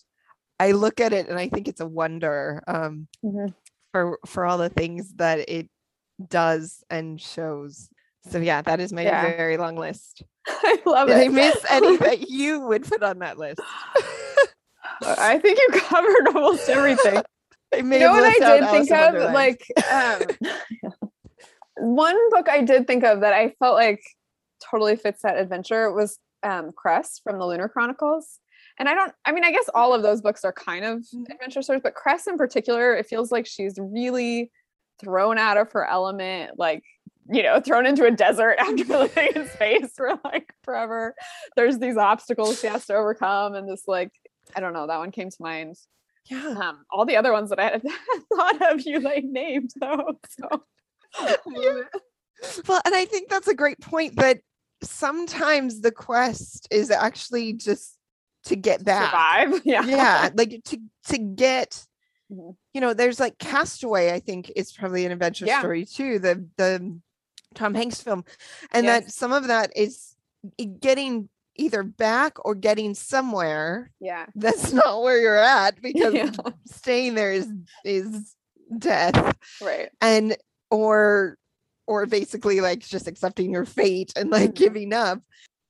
i 0.59 0.71
look 0.71 0.99
at 0.99 1.13
it 1.13 1.27
and 1.29 1.39
i 1.39 1.47
think 1.49 1.67
it's 1.67 1.81
a 1.81 1.87
wonder 1.87 2.61
um 2.67 3.07
Mhm. 3.23 3.53
for 3.93 4.19
for 4.25 4.45
all 4.45 4.57
the 4.57 4.69
things 4.69 5.13
that 5.15 5.47
it 5.49 5.67
does 6.27 6.83
and 6.89 7.19
shows 7.21 7.89
so 8.29 8.39
yeah 8.39 8.61
that 8.61 8.79
is 8.79 8.91
my 8.91 9.03
Yeah. 9.03 9.21
very 9.37 9.57
long 9.57 9.75
list 9.77 10.23
I 10.47 10.79
love 10.85 11.07
did 11.07 11.17
it. 11.17 11.25
i 11.25 11.27
miss 11.29 11.55
any 11.69 11.97
that 11.97 12.29
you 12.29 12.59
would 12.61 12.83
put 12.83 13.03
on 13.03 13.19
that 13.19 13.37
list 13.37 13.59
I 15.01 15.37
think 15.39 15.57
you 15.59 15.79
covered 15.79 16.27
almost 16.35 16.67
everything. 16.69 17.21
You 17.73 17.83
know 17.83 18.11
what 18.11 18.25
I 18.25 18.39
did 18.39 18.63
think 18.67 18.89
Alice 18.89 18.89
in 18.89 18.95
of? 18.97 19.01
Wonderland. 19.13 19.33
Like 19.35 19.63
um, 19.91 20.21
one 21.77 22.29
book 22.31 22.49
I 22.49 22.63
did 22.63 22.87
think 22.87 23.03
of 23.03 23.21
that 23.21 23.33
I 23.33 23.53
felt 23.59 23.75
like 23.75 24.01
totally 24.71 24.95
fits 24.95 25.21
that 25.21 25.37
adventure 25.37 25.91
was 25.93 26.17
um, 26.43 26.71
Cress 26.75 27.19
from 27.23 27.37
the 27.37 27.45
Lunar 27.45 27.69
Chronicles. 27.69 28.39
And 28.79 28.87
I 28.87 28.93
don't, 28.95 29.11
I 29.25 29.33
mean, 29.33 29.43
I 29.43 29.51
guess 29.51 29.69
all 29.75 29.93
of 29.93 30.01
those 30.03 30.21
books 30.21 30.45
are 30.45 30.53
kind 30.53 30.85
of 30.85 30.99
Mhm. 31.13 31.29
adventure 31.29 31.61
stories, 31.61 31.81
but 31.83 31.93
Cress 31.95 32.27
in 32.27 32.37
particular, 32.37 32.95
it 32.95 33.07
feels 33.07 33.31
like 33.31 33.45
she's 33.45 33.75
really 33.77 34.51
thrown 35.01 35.37
out 35.37 35.57
of 35.57 35.71
her 35.73 35.85
element, 35.85 36.57
like, 36.57 36.83
you 37.29 37.43
know, 37.43 37.59
thrown 37.59 37.85
into 37.85 38.05
a 38.05 38.11
desert 38.11 38.55
after 38.59 38.83
living 38.85 39.29
in 39.35 39.47
space 39.49 39.91
for 39.95 40.17
like 40.23 40.53
forever. 40.63 41.13
There's 41.55 41.77
these 41.77 41.97
obstacles 41.97 42.59
she 42.59 42.67
has 42.67 42.85
to 42.87 42.95
overcome, 42.95 43.53
and 43.55 43.67
this, 43.69 43.83
like, 43.87 44.11
I 44.55 44.61
don't 44.61 44.73
know, 44.73 44.87
that 44.87 44.97
one 44.97 45.11
came 45.11 45.29
to 45.29 45.37
mind. 45.41 45.75
yeah 46.25 46.47
Um, 46.57 46.85
all 46.89 47.05
the 47.05 47.17
other 47.17 47.31
ones 47.33 47.49
that 47.49 47.59
I 47.59 47.65
had 47.69 47.83
thought 48.35 48.71
of, 48.73 48.81
you 48.81 48.99
like 48.99 49.23
named 49.25 49.71
though. 49.79 50.19
So 50.29 50.63
Yeah. 51.47 51.83
well 52.67 52.81
and 52.85 52.95
i 52.95 53.03
think 53.03 53.27
that's 53.29 53.49
a 53.49 53.53
great 53.53 53.79
point 53.81 54.15
that 54.15 54.39
sometimes 54.81 55.81
the 55.81 55.91
quest 55.91 56.67
is 56.71 56.89
actually 56.89 57.51
just 57.53 57.98
to 58.45 58.55
get 58.55 58.83
back 58.83 59.11
survive. 59.11 59.61
Yeah. 59.65 59.85
yeah 59.85 60.29
like 60.33 60.61
to 60.65 60.77
to 61.07 61.17
get 61.17 61.85
Mhm. 62.31 62.55
you 62.75 62.81
know 62.81 62.93
there's 62.93 63.19
like 63.19 63.39
castaway 63.39 64.11
i 64.13 64.19
think 64.19 64.51
is 64.55 64.71
probably 64.71 65.03
an 65.05 65.11
adventure 65.11 65.45
Yeah. 65.47 65.59
story 65.61 65.85
too 65.85 66.19
the 66.19 66.45
the 66.57 66.99
tom 67.55 67.73
hanks 67.73 68.01
film 68.01 68.23
and 68.71 68.85
Yes. 68.85 69.05
that 69.05 69.11
some 69.11 69.31
of 69.33 69.47
that 69.47 69.71
is 69.75 70.15
getting 70.79 71.27
either 71.55 71.81
back 71.83 72.37
or 72.45 72.53
getting 72.53 72.93
somewhere 72.93 73.91
Yeah. 73.99 74.27
that's 74.35 74.71
not 74.71 75.01
where 75.01 75.19
you're 75.19 75.37
at 75.39 75.81
because 75.81 76.13
Yeah. 76.13 76.31
staying 76.71 77.15
there 77.15 77.31
is 77.33 77.47
is 77.83 78.35
death 78.77 79.35
Right. 79.59 79.89
and 79.99 80.37
or 80.69 81.35
or 81.87 82.05
basically 82.05 82.61
like 82.61 82.81
just 82.81 83.07
accepting 83.07 83.51
your 83.51 83.65
fate 83.65 84.13
and 84.15 84.29
like 84.29 84.51
Mhm. 84.51 84.55
giving 84.55 84.93
up 84.93 85.19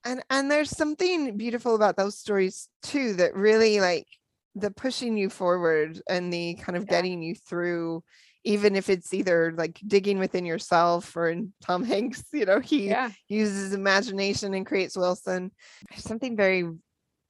and 0.06 0.24
and 0.30 0.50
there's 0.50 0.70
something 0.70 1.38
beautiful 1.38 1.76
about 1.76 1.98
those 1.98 2.18
stories 2.18 2.70
too 2.84 3.14
that 3.14 3.36
really 3.36 3.80
like 3.80 4.08
the 4.56 4.72
pushing 4.72 5.18
you 5.18 5.30
forward 5.30 6.02
and 6.10 6.32
the 6.34 6.56
kind 6.56 6.76
of 6.78 6.84
Yeah. 6.84 6.90
getting 6.90 7.22
you 7.22 7.36
through 7.36 8.04
even 8.46 8.76
if 8.76 8.90
it's 8.90 9.14
either 9.14 9.54
like 9.58 9.80
digging 9.86 10.18
within 10.18 10.46
yourself 10.46 11.16
or 11.16 11.30
in 11.30 11.54
tom 11.62 11.84
hanks 11.94 12.24
you 12.34 12.46
know 12.46 12.60
he 12.60 12.88
Yeah. 12.88 13.12
uses 13.28 13.74
imagination 13.74 14.54
and 14.54 14.66
creates 14.66 14.98
wilson 14.98 15.52
there's 15.90 16.04
something 16.04 16.36
very 16.36 16.64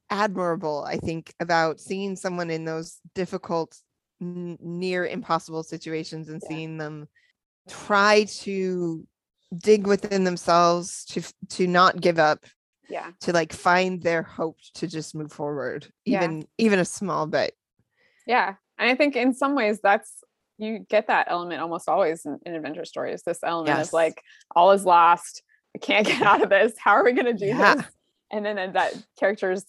admirable 0.08 0.84
i 0.86 0.96
think 0.96 1.32
about 1.40 1.78
seeing 1.80 2.16
someone 2.16 2.50
in 2.50 2.64
those 2.64 2.98
difficult 3.14 3.76
n- 4.20 4.58
near 4.60 5.06
impossible 5.06 5.62
situations 5.62 6.28
and 6.28 6.40
Yeah. 6.42 6.48
seeing 6.48 6.78
them 6.78 7.08
try 7.68 8.24
to 8.24 9.06
dig 9.56 9.86
within 9.86 10.24
themselves 10.24 11.04
to 11.06 11.22
to 11.50 11.66
not 11.66 12.00
give 12.00 12.18
up 12.18 12.44
Yeah. 12.90 13.10
to 13.20 13.32
like 13.32 13.52
find 13.52 14.02
their 14.02 14.22
hope 14.22 14.58
to 14.74 14.86
just 14.86 15.14
move 15.14 15.32
forward 15.32 15.86
Yeah. 16.04 16.24
even 16.24 16.46
even 16.58 16.78
a 16.78 16.84
small 16.84 17.26
bit 17.26 17.54
Yeah. 18.26 18.54
And 18.78 18.88
I 18.90 18.94
think 18.94 19.16
in 19.16 19.34
some 19.34 19.54
ways 19.54 19.80
that's 19.82 20.22
you 20.58 20.80
get 20.90 21.06
that 21.06 21.26
element 21.30 21.60
almost 21.62 21.88
always 21.88 22.26
in, 22.26 22.38
in 22.44 22.54
adventure 22.54 22.84
stories. 22.84 23.22
This 23.22 23.40
element 23.42 23.78
Yes. 23.78 23.88
of 23.88 23.92
like 23.94 24.22
all 24.54 24.72
is 24.72 24.84
lost. 24.84 25.42
We 25.74 25.80
can't 25.80 26.06
get 26.12 26.20
out 26.22 26.42
of 26.42 26.50
this. 26.50 26.72
How 26.78 26.92
are 26.92 27.04
we 27.04 27.12
gonna 27.12 27.32
do 27.34 27.46
Yeah. 27.46 27.76
this? 27.76 27.86
And 28.32 28.44
then 28.44 28.58
uh, 28.58 28.66
that 28.72 28.94
characters 29.18 29.64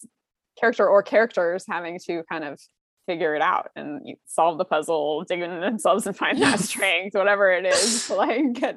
character 0.60 0.86
or 0.88 1.02
characters 1.02 1.64
having 1.68 1.98
to 2.06 2.22
kind 2.30 2.44
of 2.44 2.60
figure 3.06 3.34
it 3.34 3.42
out 3.42 3.70
and 3.74 4.06
solve 4.26 4.58
the 4.58 4.64
puzzle, 4.64 5.24
dig 5.24 5.40
into 5.40 5.58
themselves 5.60 6.06
and 6.06 6.16
find 6.16 6.40
that 6.40 6.60
strength, 6.60 7.14
whatever 7.14 7.50
it 7.50 7.64
is, 7.66 8.06
to 8.08 8.14
like 8.14 8.52
get 8.52 8.76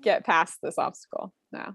get 0.00 0.24
past 0.24 0.58
this 0.62 0.78
obstacle. 0.78 1.34
Yeah. 1.52 1.72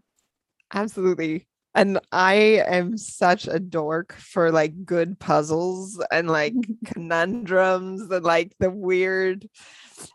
absolutely 0.73 1.45
and 1.77 1.99
i 2.11 2.33
am 2.67 2.97
such 2.97 3.47
a 3.47 3.59
dork 3.59 4.13
for 4.13 4.51
like 4.51 4.85
good 4.85 5.17
puzzles 5.19 6.01
and 6.11 6.29
like 6.29 6.53
conundrums 6.85 8.01
and 8.11 8.25
like 8.25 8.53
the 8.59 8.69
weird 8.69 9.47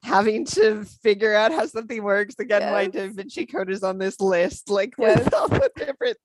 having 0.03 0.45
to 0.45 0.85
figure 0.85 1.35
out 1.35 1.53
how 1.53 1.65
something 1.67 2.03
works 2.03 2.35
again 2.39 2.71
my 2.73 2.87
da 2.87 3.09
vinci 3.09 3.47
code 3.47 3.71
is 3.71 3.83
on 3.83 3.99
this 3.99 4.21
list 4.21 4.69
like 4.69 4.93
Yes. 4.99 5.25
with 5.25 5.35
all 5.35 5.49
the 5.49 5.71
different 5.77 6.19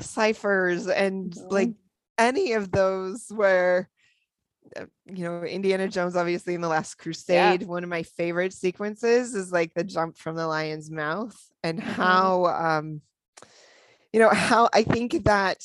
ciphers 0.00 0.86
and 0.88 1.32
Mhm. 1.32 1.52
like 1.52 1.70
any 2.18 2.52
of 2.52 2.70
those 2.70 3.26
where 3.28 3.88
uh, 4.76 4.86
you 5.06 5.24
know 5.24 5.42
indiana 5.44 5.88
jones 5.88 6.16
obviously 6.16 6.54
in 6.54 6.60
the 6.60 6.68
last 6.68 6.94
crusade 6.96 7.62
one 7.64 7.84
of 7.84 7.90
my 7.90 8.02
favorite 8.02 8.52
sequences 8.52 9.34
is 9.34 9.52
like 9.52 9.72
the 9.74 9.84
jump 9.84 10.16
from 10.16 10.36
the 10.36 10.46
lion's 10.46 10.90
mouth 10.90 11.36
and 11.62 11.78
Mhm. 11.80 11.82
how 11.84 12.46
um 12.46 13.00
you 14.14 14.20
know 14.20 14.28
how 14.30 14.68
i 14.72 14.84
think 14.84 15.24
that 15.24 15.58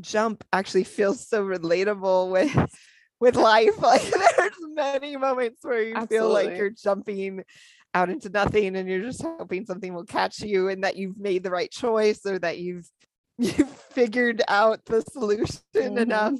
jump 0.00 0.42
actually 0.52 0.82
feels 0.82 1.24
so 1.26 1.44
relatable 1.44 2.30
with 2.32 2.74
with 3.20 3.36
life 3.36 3.80
like 3.82 4.02
there's 4.02 4.52
many 4.74 5.16
moments 5.16 5.60
where 5.62 5.82
you 5.82 6.06
feel 6.08 6.28
like 6.30 6.58
you're 6.58 6.70
jumping 6.70 7.44
out 7.94 8.10
into 8.10 8.28
nothing 8.28 8.74
and 8.74 8.88
you're 8.88 9.02
just 9.02 9.22
hoping 9.22 9.64
something 9.64 9.94
will 9.94 10.04
catch 10.04 10.40
you 10.40 10.68
and 10.68 10.82
that 10.82 10.96
you've 10.96 11.16
made 11.16 11.44
the 11.44 11.50
right 11.50 11.70
choice 11.70 12.26
or 12.26 12.40
that 12.40 12.58
you've 12.58 12.90
you've 13.38 13.70
figured 13.70 14.42
out 14.48 14.84
the 14.86 15.00
solution 15.02 15.60
Mhm. 15.76 16.02
enough 16.02 16.34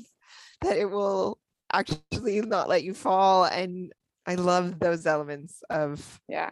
that 0.63 0.77
it 0.77 0.91
will 0.91 1.39
actually 1.73 2.41
not 2.41 2.69
let 2.69 2.83
you 2.83 2.93
fall 2.93 3.45
and 3.45 3.93
i 4.27 4.35
love 4.35 4.81
those 4.81 5.07
elements 5.07 5.63
of 5.71 6.21
Yeah. 6.29 6.51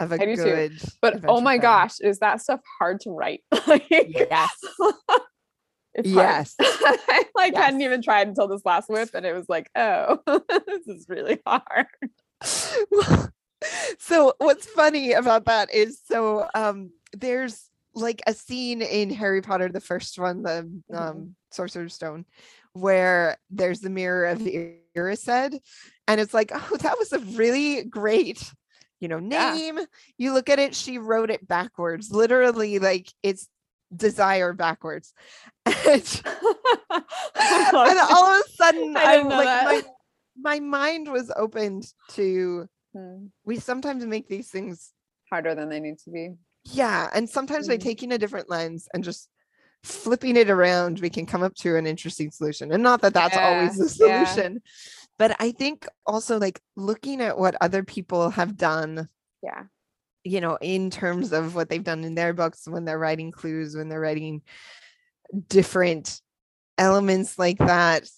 Of 0.00 0.12
a 0.12 0.20
I 0.20 0.24
do 0.24 0.36
too. 0.36 0.70
But 1.00 1.24
oh 1.26 1.40
my 1.40 1.54
film. 1.54 1.62
gosh, 1.62 2.00
is 2.00 2.18
that 2.18 2.42
stuff 2.42 2.60
hard 2.78 3.00
to 3.00 3.10
write? 3.10 3.42
like, 3.66 3.86
yes 3.90 4.50
yes 6.04 6.54
I 6.60 7.24
like 7.34 7.54
hadn't 7.54 7.80
even 7.80 8.02
tried 8.02 8.28
until 8.28 8.48
this 8.48 8.62
last 8.64 8.88
whip, 8.88 9.10
and 9.14 9.24
it 9.24 9.34
was 9.34 9.48
like, 9.48 9.70
oh, 9.74 10.18
this 10.26 10.86
is 10.86 11.06
really 11.08 11.40
hard. 11.46 11.86
So 13.98 14.34
what's 14.38 14.66
funny 14.66 15.12
about 15.12 15.46
that 15.46 15.72
is 15.72 15.98
so 16.06 16.46
um 16.54 16.90
there's 17.12 17.70
like 17.94 18.20
a 18.26 18.34
scene 18.34 18.82
in 18.82 19.10
Harry 19.10 19.40
Potter 19.40 19.68
the 19.68 19.80
first 19.80 20.18
one 20.18 20.42
the 20.42 20.70
Mhm. 20.92 20.96
um 20.98 21.36
Sorcerer's 21.50 21.94
Stone 21.94 22.26
where 22.74 23.38
there's 23.50 23.80
the 23.80 23.90
mirror 23.90 24.26
of 24.26 24.44
the 24.44 24.74
Erised 24.94 25.58
and 26.06 26.20
it's 26.20 26.34
like 26.34 26.52
oh 26.54 26.76
that 26.80 26.98
was 26.98 27.12
a 27.14 27.18
really 27.18 27.84
great 27.84 28.52
you 29.00 29.08
know 29.08 29.18
Yeah. 29.18 29.52
name 29.54 29.78
you 30.18 30.32
look 30.32 30.48
at 30.48 30.58
it 30.58 30.74
she 30.74 30.98
wrote 30.98 31.30
it 31.30 31.46
backwards 31.46 32.10
literally 32.10 32.78
like 32.78 33.12
it's 33.22 33.48
desire 33.94 34.52
backwards 34.52 35.12
and, 35.66 36.22
and 36.26 37.98
all 38.00 38.32
of 38.32 38.40
a 38.44 38.48
sudden 38.56 38.96
I 38.96 39.18
I'm 39.18 39.28
like 39.28 39.64
my 39.64 39.82
my 40.40 40.60
mind 40.60 41.10
was 41.10 41.30
opened 41.36 41.92
to 42.10 42.68
Hmm, 42.94 43.26
we 43.44 43.58
sometimes 43.58 44.06
make 44.06 44.26
these 44.28 44.48
things 44.48 44.92
harder 45.28 45.54
than 45.54 45.68
they 45.68 45.80
need 45.80 45.98
to 46.00 46.10
be. 46.10 46.30
yeah 46.64 47.10
and 47.14 47.28
sometimes 47.28 47.68
by 47.68 47.76
Mhm. 47.76 47.82
taking 47.82 48.12
a 48.12 48.18
different 48.18 48.48
lens 48.48 48.88
and 48.94 49.04
just 49.04 49.28
flipping 49.82 50.36
it 50.36 50.48
around 50.50 51.00
we 51.00 51.10
can 51.10 51.26
come 51.26 51.42
up 51.42 51.54
to 51.56 51.76
an 51.76 51.86
interesting 51.86 52.30
solution 52.30 52.72
and 52.72 52.82
not 52.82 53.02
that 53.02 53.12
that's 53.14 53.36
always 53.36 53.76
the 53.78 53.88
solution 53.88 54.54
yeah. 54.54 54.58
But 55.18 55.36
i 55.40 55.50
think 55.52 55.86
also 56.06 56.38
like 56.38 56.60
looking 56.76 57.20
at 57.20 57.38
what 57.38 57.54
other 57.60 57.82
people 57.82 58.30
have 58.30 58.56
done 58.56 59.08
Yeah. 59.42 59.64
you 60.24 60.40
know 60.40 60.56
in 60.60 60.90
terms 60.90 61.32
of 61.32 61.54
what 61.54 61.68
they've 61.68 61.82
done 61.84 62.04
in 62.04 62.14
their 62.14 62.32
books 62.34 62.66
when 62.66 62.84
they're 62.84 62.98
writing 62.98 63.30
clues 63.32 63.76
when 63.76 63.88
they're 63.88 64.00
writing 64.00 64.42
different 65.48 66.20
elements 66.78 67.38
like 67.38 67.58
that 67.58 68.08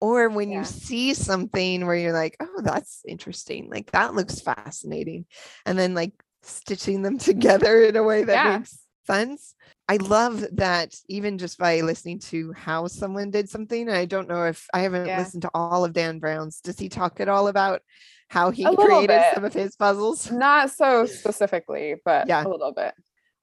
or 0.00 0.28
when 0.28 0.50
Yeah. 0.50 0.58
you 0.58 0.64
see 0.64 1.14
something 1.14 1.86
where 1.86 1.96
you're 1.96 2.12
like 2.12 2.36
oh 2.40 2.60
that's 2.62 3.02
interesting 3.06 3.70
like 3.70 3.90
that 3.92 4.14
looks 4.14 4.40
fascinating 4.40 5.26
and 5.64 5.78
then 5.78 5.94
like 5.94 6.12
stitching 6.42 7.02
them 7.02 7.18
together 7.30 7.82
in 7.84 7.96
a 7.96 8.02
way 8.02 8.24
that 8.24 8.32
Yeah. 8.44 8.58
makes 8.58 8.78
sense 9.06 9.54
i 9.88 9.96
love 9.96 10.44
that 10.52 10.94
even 11.08 11.38
just 11.38 11.58
by 11.58 11.80
listening 11.80 12.18
to 12.18 12.52
how 12.52 12.86
someone 12.86 13.30
did 13.30 13.48
something 13.48 13.88
i 13.88 14.04
don't 14.04 14.28
know 14.28 14.44
if 14.44 14.66
i 14.74 14.80
haven't 14.80 15.06
Yeah. 15.06 15.18
listened 15.18 15.42
to 15.42 15.50
all 15.54 15.84
of 15.84 15.92
dan 15.92 16.18
brown's 16.18 16.60
does 16.60 16.78
he 16.78 16.88
talk 16.88 17.20
at 17.20 17.28
all 17.28 17.48
about 17.48 17.82
how 18.28 18.50
he 18.50 18.64
created 18.76 19.08
bit. 19.08 19.34
some 19.34 19.44
of 19.44 19.52
his 19.54 19.76
puzzles 19.76 20.30
Not 20.30 20.70
so 20.70 21.06
specifically, 21.06 21.94
but 22.04 22.26
Yeah. 22.26 22.44
a 22.44 22.48
little 22.48 22.72
bit. 22.72 22.92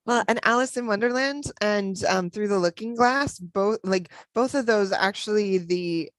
Well, 0.05 0.25
and 0.27 0.41
Alice 0.43 0.75
in 0.75 0.85
Wonderland 0.87 1.45
and 1.61 1.95
um, 2.09 2.29
Through 2.29 2.49
the 2.49 2.59
Looking 2.59 2.93
Glass, 2.93 3.39
both 3.39 3.79
like 3.85 4.11
both 4.35 4.53
of 4.53 4.65
those 4.65 4.91
actually 4.91 5.59
the 5.59 6.11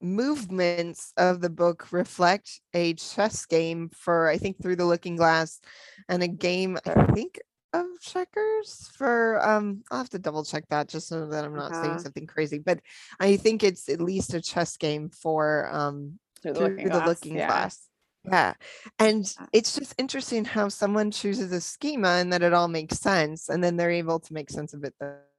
movements 0.00 1.12
of 1.18 1.42
the 1.42 1.50
book 1.50 1.92
reflect 1.92 2.60
a 2.72 2.94
chess 2.94 3.44
game 3.44 3.90
for 3.94 4.28
I 4.28 4.38
think 4.38 4.62
Through 4.62 4.76
the 4.76 4.86
Looking 4.86 5.16
Glass 5.16 5.60
and 6.08 6.22
a 6.22 6.28
game 6.28 6.78
I 6.86 7.04
think 7.12 7.38
of 7.80 8.00
checkers 8.00 8.90
for 8.96 9.46
um 9.46 9.82
I'll 9.90 9.98
have 9.98 10.10
to 10.10 10.18
double 10.18 10.44
check 10.44 10.64
that 10.70 10.88
just 10.88 11.08
so 11.08 11.26
that 11.26 11.44
I'm 11.44 11.54
not 11.54 11.74
saying 11.74 11.98
something 11.98 12.26
crazy, 12.26 12.58
but 12.58 12.80
I 13.20 13.36
think 13.36 13.62
it's 13.62 13.88
at 13.88 14.00
least 14.00 14.34
a 14.34 14.40
chess 14.40 14.76
game 14.76 15.10
for 15.10 15.68
um 15.72 16.18
Through 16.42 16.54
the 16.54 16.58
through 16.58 16.68
looking 16.68 16.84
the 16.84 16.90
glass. 16.90 17.06
looking 17.08 17.36
yeah. 17.36 17.46
glass. 17.46 17.88
Yeah. 18.24 18.54
And 18.98 19.34
it's 19.52 19.76
just 19.76 19.94
interesting 19.98 20.44
how 20.44 20.68
someone 20.68 21.10
chooses 21.10 21.52
a 21.52 21.60
schema 21.60 22.08
and 22.08 22.32
that 22.32 22.42
it 22.42 22.52
all 22.52 22.68
makes 22.68 22.98
sense. 22.98 23.48
And 23.48 23.62
then 23.62 23.76
they're 23.76 23.90
able 23.90 24.18
to 24.20 24.32
make 24.32 24.50
sense 24.50 24.74
of 24.74 24.82
it 24.84 24.94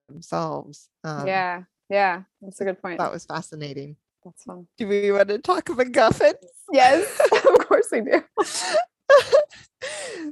themselves. 0.08 0.88
Um, 1.04 1.28
yeah. 1.28 1.64
Yeah. 1.90 2.24
That's 2.42 2.62
a 2.62 2.66
good 2.66 2.82
point. 2.82 3.00
That 3.00 3.12
was 3.12 3.26
fascinating. 3.26 3.98
That's 4.24 4.44
fun. 4.44 4.68
Do 4.78 4.88
we 4.88 5.12
want 5.12 5.30
to 5.30 5.40
talk 5.40 5.66
MacGuffins? 5.66 6.34
Yes, 6.72 7.20
of 7.32 7.68
course 7.68 7.88
we 7.92 8.02
do. 8.02 8.22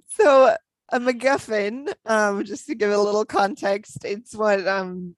so 0.09 0.55
a 0.91 0.99
MacGuffin, 0.99 1.93
um, 2.05 2.43
just 2.43 2.67
to 2.67 2.75
give 2.75 2.89
it 2.91 2.97
a 2.97 3.01
little 3.01 3.25
context, 3.25 4.05
it's 4.05 4.35
what 4.35 4.65
um 4.67 5.15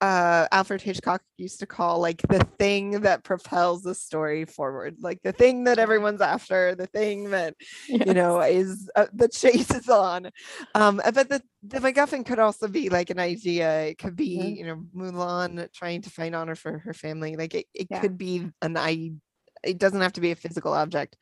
uh 0.00 0.46
Alfred 0.52 0.82
Hitchcock 0.82 1.22
used 1.38 1.60
to 1.60 1.66
call 1.66 2.00
like 2.00 2.20
the 2.28 2.44
thing 2.58 3.02
that 3.02 3.24
propels 3.24 3.82
the 3.82 3.94
story 3.94 4.44
forward, 4.44 4.96
like 5.00 5.20
the 5.22 5.32
thing 5.32 5.64
that 5.64 5.78
everyone's 5.78 6.20
after, 6.20 6.74
the 6.74 6.86
thing 6.88 7.30
that 7.30 7.54
you 7.88 8.12
know 8.14 8.40
is 8.40 8.88
uh, 8.96 9.06
the 9.12 9.28
chase 9.28 9.70
is 9.74 9.88
on 9.88 10.30
um 10.74 11.00
uh, 11.04 11.10
but 11.10 11.28
the 11.28 11.42
the 11.62 11.78
macguffin 11.80 12.24
could 12.26 12.38
also 12.38 12.68
be 12.68 12.88
like 12.88 13.10
an 13.10 13.18
idea 13.18 13.84
it 13.86 13.98
could 13.98 14.16
be 14.16 14.36
Mhm. 14.36 14.56
you 14.58 14.66
know 14.66 14.84
mulan 14.94 15.72
trying 15.72 16.02
to 16.02 16.10
find 16.10 16.34
honor 16.34 16.54
for 16.54 16.78
her 16.78 16.92
family 16.92 17.36
like 17.36 17.54
it, 17.54 17.66
it 17.74 17.88
Yeah. 17.90 18.00
could 18.00 18.18
be 18.18 18.50
an 18.62 18.76
i 18.76 19.12
it 19.62 19.78
doesn't 19.78 20.00
have 20.02 20.12
to 20.14 20.20
be 20.20 20.32
a 20.32 20.36
physical 20.36 20.72
object 20.74 21.16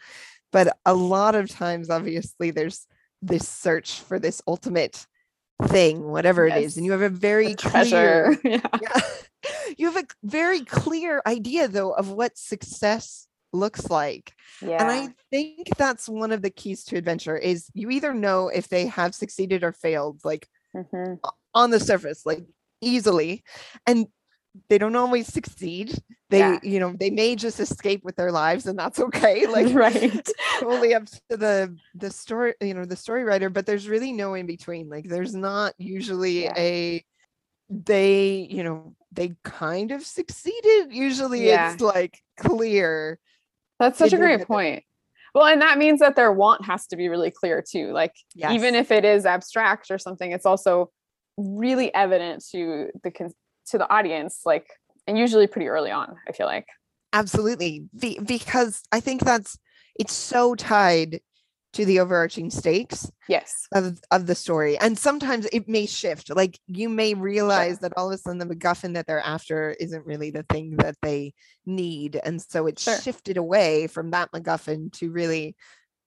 but 0.50 0.76
a 0.84 0.94
lot 0.94 1.34
of 1.34 1.48
times 1.48 1.90
obviously 1.90 2.50
there's 2.50 2.86
this 3.22 3.48
search 3.48 4.00
for 4.00 4.18
this 4.18 4.42
ultimate 4.46 5.06
thing 5.68 6.02
whatever 6.10 6.46
it 6.46 6.56
is 6.56 6.76
and 6.76 6.84
you 6.84 6.90
have 6.90 7.02
a 7.02 7.08
very 7.08 7.54
The 7.54 7.56
Clear, 7.56 8.36
yeah. 8.44 8.60
Yeah. 8.82 9.00
you 9.78 9.90
have 9.92 10.04
a 10.04 10.06
very 10.24 10.60
clear 10.64 11.22
idea 11.24 11.68
though 11.68 11.92
of 11.92 12.10
what 12.10 12.36
success 12.36 13.28
looks 13.52 13.88
like. 13.90 14.32
Yeah. 14.60 14.82
And 14.82 14.90
I 14.90 15.08
think 15.30 15.68
that's 15.76 16.08
one 16.08 16.32
of 16.32 16.42
the 16.42 16.50
keys 16.50 16.84
to 16.86 16.96
adventure 16.96 17.36
is 17.36 17.68
you 17.74 17.90
either 17.90 18.12
know 18.14 18.48
if 18.48 18.68
they 18.68 18.86
have 18.86 19.14
succeeded 19.14 19.62
or 19.62 19.72
failed, 19.72 20.20
like 20.24 20.48
Mhm. 20.74 21.18
on 21.54 21.70
the 21.70 21.78
surface, 21.78 22.24
like 22.24 22.44
easily. 22.80 23.44
And 23.86 24.06
they 24.68 24.78
don't 24.78 24.96
always 24.96 25.26
succeed. 25.26 25.98
They, 26.30 26.38
Yeah. 26.40 26.58
you 26.62 26.78
know, 26.80 26.94
they 26.98 27.10
may 27.10 27.36
just 27.36 27.58
escape 27.60 28.04
with 28.04 28.16
their 28.16 28.32
lives 28.32 28.66
and 28.66 28.78
that's 28.78 28.98
okay. 28.98 29.46
Like 29.50 29.74
right. 29.74 30.28
totally 30.60 30.94
up 30.94 31.04
to 31.30 31.36
the 31.36 31.76
the 31.94 32.10
story, 32.10 32.54
you 32.60 32.74
know, 32.74 32.84
the 32.84 32.96
story 32.96 33.24
writer, 33.24 33.50
but 33.50 33.66
there's 33.66 33.88
really 33.88 34.12
no 34.12 34.34
in 34.34 34.46
between. 34.46 34.88
Like 34.88 35.08
there's 35.08 35.34
not 35.34 35.74
usually 35.78 36.44
Yeah. 36.44 36.54
a 36.56 37.04
they, 37.70 38.46
you 38.50 38.62
know, 38.64 38.94
they 39.12 39.34
kind 39.44 39.92
of 39.92 40.04
succeeded. 40.04 40.92
Usually 40.92 41.46
Yeah. 41.46 41.72
it's 41.72 41.80
like 41.80 42.18
clear. 42.38 43.18
That's 43.78 43.98
such 43.98 44.12
a 44.12 44.18
great 44.18 44.40
it. 44.42 44.46
point. 44.46 44.84
Well, 45.34 45.46
and 45.46 45.62
that 45.62 45.78
means 45.78 46.00
that 46.00 46.14
their 46.14 46.30
want 46.30 46.66
has 46.66 46.86
to 46.88 46.96
be 46.96 47.08
really 47.08 47.30
clear 47.30 47.62
too. 47.66 47.92
Like 47.92 48.14
even 48.36 48.74
if 48.74 48.90
it 48.90 49.04
is 49.06 49.24
abstract 49.24 49.90
or 49.90 49.98
something, 49.98 50.30
it's 50.32 50.44
also 50.44 50.90
really 51.38 51.92
evident 51.94 52.44
to 52.52 52.90
the 53.02 53.10
to 53.66 53.78
the 53.78 53.90
audience, 53.90 54.40
like 54.44 54.66
and 55.06 55.18
usually 55.18 55.46
pretty 55.46 55.68
early 55.68 55.90
on, 55.90 56.16
I 56.28 56.32
feel 56.32 56.46
like. 56.46 56.66
Absolutely. 57.12 57.84
Be- 57.98 58.18
because 58.20 58.82
I 58.92 59.00
think 59.00 59.22
that's 59.24 59.58
it's 59.98 60.12
so 60.14 60.54
tied 60.54 61.20
to 61.74 61.84
the 61.86 62.00
overarching 62.00 62.50
stakes 62.50 63.10
Yes. 63.28 63.66
of 63.74 63.98
of 64.10 64.26
the 64.26 64.34
story. 64.34 64.78
And 64.78 64.98
sometimes 64.98 65.46
it 65.52 65.68
may 65.68 65.86
shift. 65.86 66.34
Like 66.34 66.58
you 66.66 66.88
may 66.88 67.14
realize 67.14 67.78
that 67.80 67.94
all 67.96 68.08
of 68.10 68.14
a 68.14 68.18
sudden 68.18 68.38
the 68.38 68.54
MacGuffin 68.54 68.94
that 68.94 69.06
they're 69.06 69.20
after 69.20 69.70
isn't 69.80 70.04
really 70.06 70.30
the 70.30 70.44
thing 70.50 70.76
that 70.76 70.96
they 71.02 71.32
need. 71.64 72.20
And 72.24 72.40
so 72.42 72.66
it's 72.66 72.82
Sure. 72.82 73.00
shifted 73.00 73.36
away 73.38 73.86
from 73.86 74.10
that 74.10 74.30
MacGuffin 74.32 74.92
to 74.98 75.10
really 75.10 75.56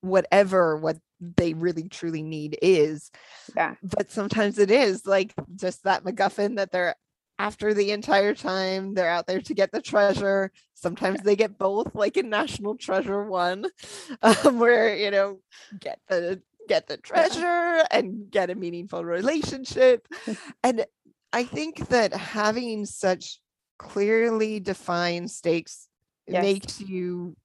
whatever 0.01 0.77
what 0.77 0.97
they 1.19 1.53
really 1.53 1.89
truly 1.89 2.21
need 2.21 2.57
is. 2.61 3.09
Yeah. 3.55 3.75
But 3.81 4.11
sometimes 4.11 4.59
it 4.59 4.69
is 4.69 5.05
like 5.07 5.33
just 5.55 5.83
that 5.83 6.03
MacGuffin 6.03 6.57
that 6.57 6.71
they're 6.71 6.95
after 7.37 7.73
the 7.73 7.91
entire 7.91 8.33
time 8.33 8.93
they're 8.93 9.09
out 9.09 9.27
there 9.27 9.41
to 9.41 9.53
get 9.53 9.71
the 9.71 9.81
treasure 9.81 10.51
sometimes 10.73 11.21
they 11.21 11.35
get 11.35 11.57
both 11.57 11.93
like 11.95 12.17
in 12.17 12.29
national 12.29 12.75
treasure 12.77 13.23
one 13.25 13.65
um, 14.21 14.59
where 14.59 14.95
you 14.95 15.11
know 15.11 15.39
get 15.79 15.99
the 16.07 16.41
get 16.67 16.87
the 16.87 16.97
treasure 16.97 17.83
and 17.91 18.31
get 18.31 18.49
a 18.49 18.55
meaningful 18.55 19.03
relationship 19.05 20.07
and 20.63 20.85
i 21.33 21.43
think 21.43 21.87
that 21.89 22.13
having 22.13 22.85
such 22.85 23.39
clearly 23.77 24.59
defined 24.59 25.29
stakes 25.29 25.87
Yes. 26.27 26.41
makes 26.41 26.81
you 26.81 27.35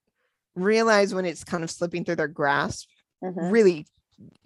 realize 0.55 1.13
when 1.15 1.27
it's 1.27 1.45
kind 1.45 1.63
of 1.63 1.71
slipping 1.71 2.05
through 2.05 2.17
their 2.17 2.29
grasp 2.29 2.89
Mhm. 3.23 3.51
really 3.53 3.87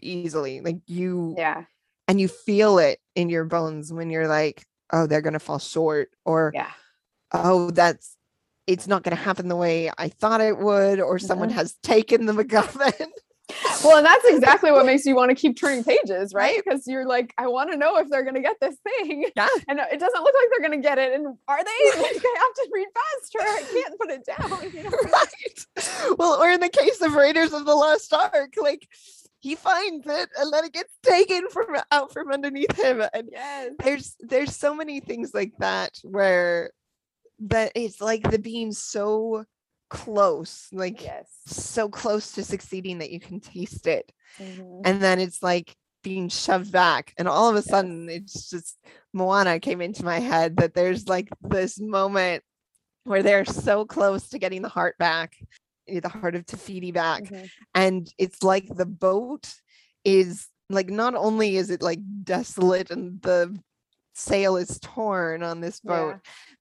easily 0.00 0.60
like 0.60 0.78
you 0.86 1.34
Yeah. 1.36 1.64
and 2.08 2.20
you 2.20 2.28
feel 2.28 2.78
it 2.78 2.98
in 3.14 3.28
your 3.28 3.44
bones 3.44 3.92
when 3.92 4.10
you're 4.10 4.28
like 4.28 4.64
oh 4.92 5.06
they're 5.06 5.22
going 5.22 5.32
to 5.32 5.38
fall 5.38 5.58
short 5.58 6.10
or 6.24 6.52
Yeah. 6.54 6.70
oh 7.32 7.70
that's 7.70 8.16
it's 8.66 8.86
not 8.86 9.02
going 9.02 9.16
to 9.16 9.22
happen 9.22 9.48
the 9.48 9.56
way 9.56 9.90
i 9.98 10.08
thought 10.08 10.40
it 10.40 10.58
would 10.58 11.00
or 11.00 11.18
someone 11.18 11.50
Mhm. 11.50 11.54
has 11.54 11.74
taken 11.82 12.26
the 12.26 12.32
macguffin 12.32 13.08
Well, 13.84 13.98
and 13.98 14.06
that's 14.06 14.24
exactly 14.24 14.72
what 14.72 14.86
makes 14.86 15.04
you 15.04 15.14
want 15.20 15.28
to 15.28 15.34
keep 15.34 15.58
turning 15.60 15.84
pages, 15.84 16.32
right? 16.32 16.54
Right. 16.54 16.62
Because 16.64 16.86
you're 16.86 17.04
like, 17.04 17.34
I 17.36 17.46
want 17.48 17.70
to 17.72 17.76
know 17.76 17.98
if 17.98 18.08
they're 18.08 18.22
going 18.22 18.36
to 18.36 18.40
get 18.40 18.58
this 18.58 18.74
thing. 18.82 19.26
yeah 19.36 19.46
And 19.68 19.78
it 19.78 20.00
doesn't 20.00 20.22
look 20.22 20.34
like 20.34 20.48
they're 20.50 20.66
going 20.66 20.82
to 20.82 20.88
get 20.88 20.96
it. 20.98 21.12
And 21.12 21.26
are 21.46 21.62
they? 21.62 22.00
Like, 22.00 22.16
I 22.24 22.36
have 22.38 22.54
to 22.54 22.68
read 22.72 22.86
faster. 22.94 23.38
I 23.40 23.62
can't 23.70 24.00
put 24.00 24.10
it 24.10 24.24
down. 24.24 24.72
You 24.72 24.84
know? 24.84 24.90
right 25.12 26.16
well 26.18 26.40
or 26.42 26.48
in 26.50 26.60
the 26.60 26.70
case 26.70 27.02
of 27.02 27.12
raiders 27.14 27.52
of 27.52 27.66
the 27.66 27.74
lost 27.74 28.14
ark 28.14 28.54
like 28.62 28.88
he 29.44 29.54
finds 29.54 30.06
it 30.06 30.30
and 30.38 30.50
then 30.52 30.64
it 30.64 30.72
gets 30.72 30.94
taken 31.02 31.48
from 31.50 31.66
out 31.92 32.10
from 32.10 32.32
underneath 32.32 32.74
him 32.82 33.02
and 33.12 33.28
Yes. 33.30 33.72
there's 33.84 34.16
there's 34.20 34.56
so 34.56 34.74
many 34.74 35.00
things 35.00 35.34
like 35.34 35.52
that 35.58 35.92
where 36.02 36.70
that 37.40 37.70
it's 37.74 38.00
like 38.00 38.22
the 38.30 38.38
being 38.38 38.72
so 38.72 39.44
close 39.90 40.68
like 40.72 41.02
Yes. 41.02 41.28
so 41.46 41.90
close 41.90 42.32
to 42.32 42.42
succeeding 42.42 42.98
that 43.00 43.10
you 43.10 43.20
can 43.20 43.38
taste 43.38 43.86
it 43.86 44.10
Mhm. 44.40 44.80
and 44.86 45.02
then 45.02 45.20
it's 45.20 45.42
like 45.42 45.76
being 46.02 46.30
shoved 46.30 46.72
back 46.72 47.12
and 47.18 47.28
all 47.28 47.50
of 47.50 47.56
a 47.56 47.62
sudden 47.62 48.08
it's 48.08 48.48
just 48.48 48.78
moana 49.12 49.60
came 49.60 49.82
into 49.82 50.04
my 50.04 50.20
head 50.20 50.56
that 50.56 50.72
there's 50.72 51.06
like 51.06 51.28
this 51.42 51.78
moment 51.78 52.42
where 53.04 53.22
they're 53.22 53.44
so 53.44 53.84
close 53.84 54.30
to 54.30 54.38
getting 54.38 54.62
the 54.62 54.68
heart 54.70 54.96
back 54.98 55.36
the 55.86 56.08
heart 56.08 56.34
of 56.34 56.46
Te 56.46 56.56
Fiti 56.56 56.92
back 56.92 57.24
Mhm. 57.24 57.50
and 57.74 58.08
it's 58.18 58.42
like 58.42 58.66
the 58.74 58.86
boat 58.86 59.52
is 60.04 60.48
like 60.70 60.88
not 60.88 61.14
only 61.14 61.56
is 61.56 61.70
it 61.70 61.82
like 61.82 62.00
desolate 62.24 62.90
and 62.90 63.20
the 63.22 63.56
sail 64.14 64.56
is 64.56 64.78
torn 64.80 65.42
on 65.42 65.60
this 65.60 65.80
boat 65.80 66.16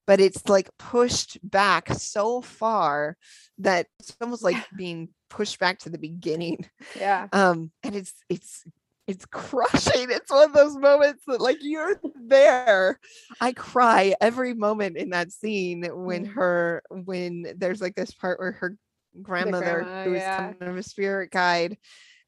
but 0.07 0.19
it's 0.19 0.47
like 0.49 0.69
pushed 0.77 1.37
back 1.49 1.87
so 1.93 2.41
far 2.41 3.15
that 3.59 3.87
it's 3.99 4.15
almost 4.19 4.43
like 4.43 4.57
being 4.75 5.09
pushed 5.29 5.59
back 5.59 5.79
to 5.79 5.89
the 5.89 5.97
beginning 5.99 6.65
Yeah. 6.99 7.27
um 7.31 7.71
and 7.83 7.95
it's 7.95 8.13
it's 8.29 8.63
it's 9.07 9.25
crushing 9.25 10.07
it's 10.09 10.31
one 10.31 10.45
of 10.49 10.53
those 10.53 10.75
moments 10.77 11.23
that 11.27 11.41
like 11.41 11.57
you're 11.61 11.99
there 12.15 12.99
i 13.41 13.51
cry 13.51 14.15
every 14.21 14.53
moment 14.53 14.95
in 14.97 15.09
that 15.11 15.31
scene 15.31 15.83
when 15.91 16.25
Mm. 16.25 16.33
her 16.33 16.81
when 16.89 17.45
there's 17.57 17.81
like 17.81 17.95
this 17.95 18.11
part 18.13 18.39
where 18.39 18.53
her 18.53 18.77
grandmother 19.21 19.83
grandma, 19.83 20.03
who's 20.03 20.21
yeah. 20.21 20.37
kind 20.37 20.55
of 20.61 20.77
a 20.77 20.83
spirit 20.83 21.31
guide 21.31 21.77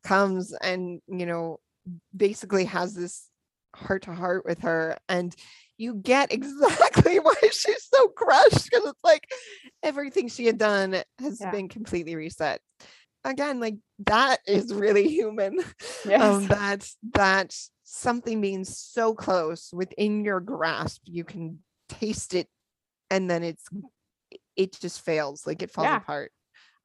comes 0.03 0.53
and 0.61 1.01
you 1.07 1.25
know 1.25 1.59
basically 2.15 2.65
has 2.65 2.93
this 2.93 3.29
heart 3.75 4.03
to 4.03 4.13
heart 4.13 4.45
with 4.45 4.59
her 4.59 4.97
and 5.09 5.35
you 5.77 5.95
get 5.95 6.31
exactly 6.31 7.19
why 7.19 7.33
she's 7.51 7.87
so 7.93 8.07
crushed 8.09 8.69
because 8.69 8.85
it's 8.89 9.03
like 9.03 9.27
everything 9.83 10.27
she 10.27 10.45
had 10.45 10.57
done 10.57 10.95
has 11.19 11.39
Yeah. 11.41 11.51
been 11.51 11.67
completely 11.67 12.15
reset 12.15 12.61
again 13.23 13.59
like 13.59 13.75
that 14.05 14.37
is 14.47 14.73
really 14.73 15.07
human 15.07 15.59
Yes. 16.07 16.21
um 16.21 16.47
that 16.47 16.87
that 17.13 17.55
something 17.83 18.39
being 18.41 18.63
so 18.63 19.13
close 19.13 19.71
within 19.73 20.23
your 20.23 20.39
grasp 20.39 21.01
you 21.05 21.23
can 21.23 21.59
taste 21.89 22.33
it 22.33 22.47
and 23.09 23.29
then 23.29 23.43
it's 23.43 23.67
it 24.55 24.73
just 24.79 25.01
fails 25.01 25.45
like 25.45 25.61
it 25.61 25.71
falls 25.71 25.85
Yeah. 25.85 25.97
apart 25.97 26.31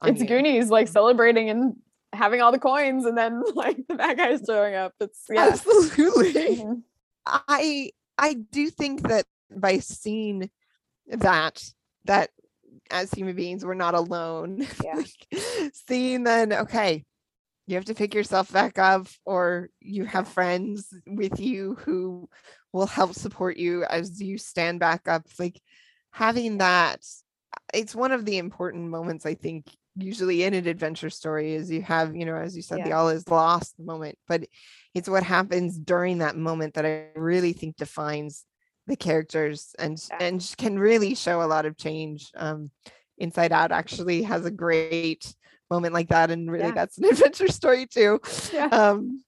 it's 0.03 0.21
you. 0.21 0.27
Goonies 0.27 0.69
like 0.69 0.87
celebrating 0.87 1.49
and 1.49 1.75
having 2.13 2.41
all 2.41 2.51
the 2.51 2.59
coins, 2.59 3.05
and 3.05 3.17
then 3.17 3.41
like 3.55 3.77
the 3.87 3.95
bad 3.95 4.17
guys 4.17 4.41
showing 4.45 4.75
up. 4.75 4.93
It's 4.99 5.25
yeah. 5.29 5.47
absolutely 5.51 6.33
Mhm. 6.57 6.81
i 7.27 7.91
i 8.17 8.33
do 8.33 8.69
think 8.69 9.07
that 9.07 9.25
by 9.55 9.77
seeing 9.79 10.49
that 11.07 11.63
that 12.05 12.29
as 12.89 13.11
human 13.11 13.35
beings 13.35 13.63
we're 13.63 13.73
not 13.73 13.93
alone 13.93 14.65
Yeah. 14.83 14.95
Like, 14.95 15.71
seeing 15.87 16.23
then 16.23 16.51
okay 16.53 17.05
you 17.67 17.75
have 17.75 17.85
to 17.85 17.93
pick 17.93 18.13
yourself 18.15 18.51
back 18.51 18.79
up 18.79 19.07
or 19.25 19.69
you 19.79 20.03
have 20.05 20.27
friends 20.27 20.93
with 21.05 21.39
you 21.39 21.75
who 21.85 22.27
will 22.73 22.87
help 22.87 23.13
support 23.13 23.57
you 23.57 23.83
as 23.85 24.21
you 24.21 24.37
stand 24.37 24.79
back 24.79 25.07
up 25.07 25.25
like 25.37 25.61
having 26.11 26.57
that 26.57 27.05
it's 27.73 27.95
one 27.95 28.11
of 28.11 28.25
the 28.25 28.37
important 28.39 28.89
moments 28.89 29.25
i 29.25 29.35
think 29.35 29.65
usually 29.97 30.43
in 30.43 30.53
an 30.53 30.67
adventure 30.67 31.09
story 31.09 31.53
is 31.53 31.69
you 31.69 31.81
have 31.81 32.15
you 32.15 32.25
know 32.25 32.35
as 32.35 32.55
you 32.55 32.61
said 32.61 32.83
the 32.83 32.93
all 32.93 33.09
is 33.09 33.27
lost 33.27 33.75
moment 33.77 34.17
but 34.27 34.45
it's 34.93 35.09
what 35.09 35.23
happens 35.23 35.77
during 35.77 36.19
that 36.19 36.37
moment 36.37 36.73
that 36.75 36.85
i 36.85 37.07
really 37.19 37.53
think 37.53 37.75
defines 37.75 38.45
the 38.87 38.95
characters 38.95 39.75
and 39.79 40.01
Yeah. 40.09 40.17
and 40.21 40.55
can 40.57 40.79
really 40.79 41.13
show 41.15 41.41
a 41.41 41.45
lot 41.45 41.65
of 41.65 41.77
change 41.77 42.31
um 42.35 42.71
inside 43.17 43.51
out 43.51 43.71
actually 43.71 44.23
has 44.23 44.45
a 44.45 44.51
great 44.51 45.35
moment 45.69 45.93
like 45.93 46.09
that 46.09 46.31
and 46.31 46.49
really 46.49 46.67
Yeah. 46.67 46.71
that's 46.73 46.97
an 46.97 47.05
adventure 47.11 47.49
story 47.49 47.85
too 47.85 48.19
Yeah. 48.53 48.67
um 48.67 49.23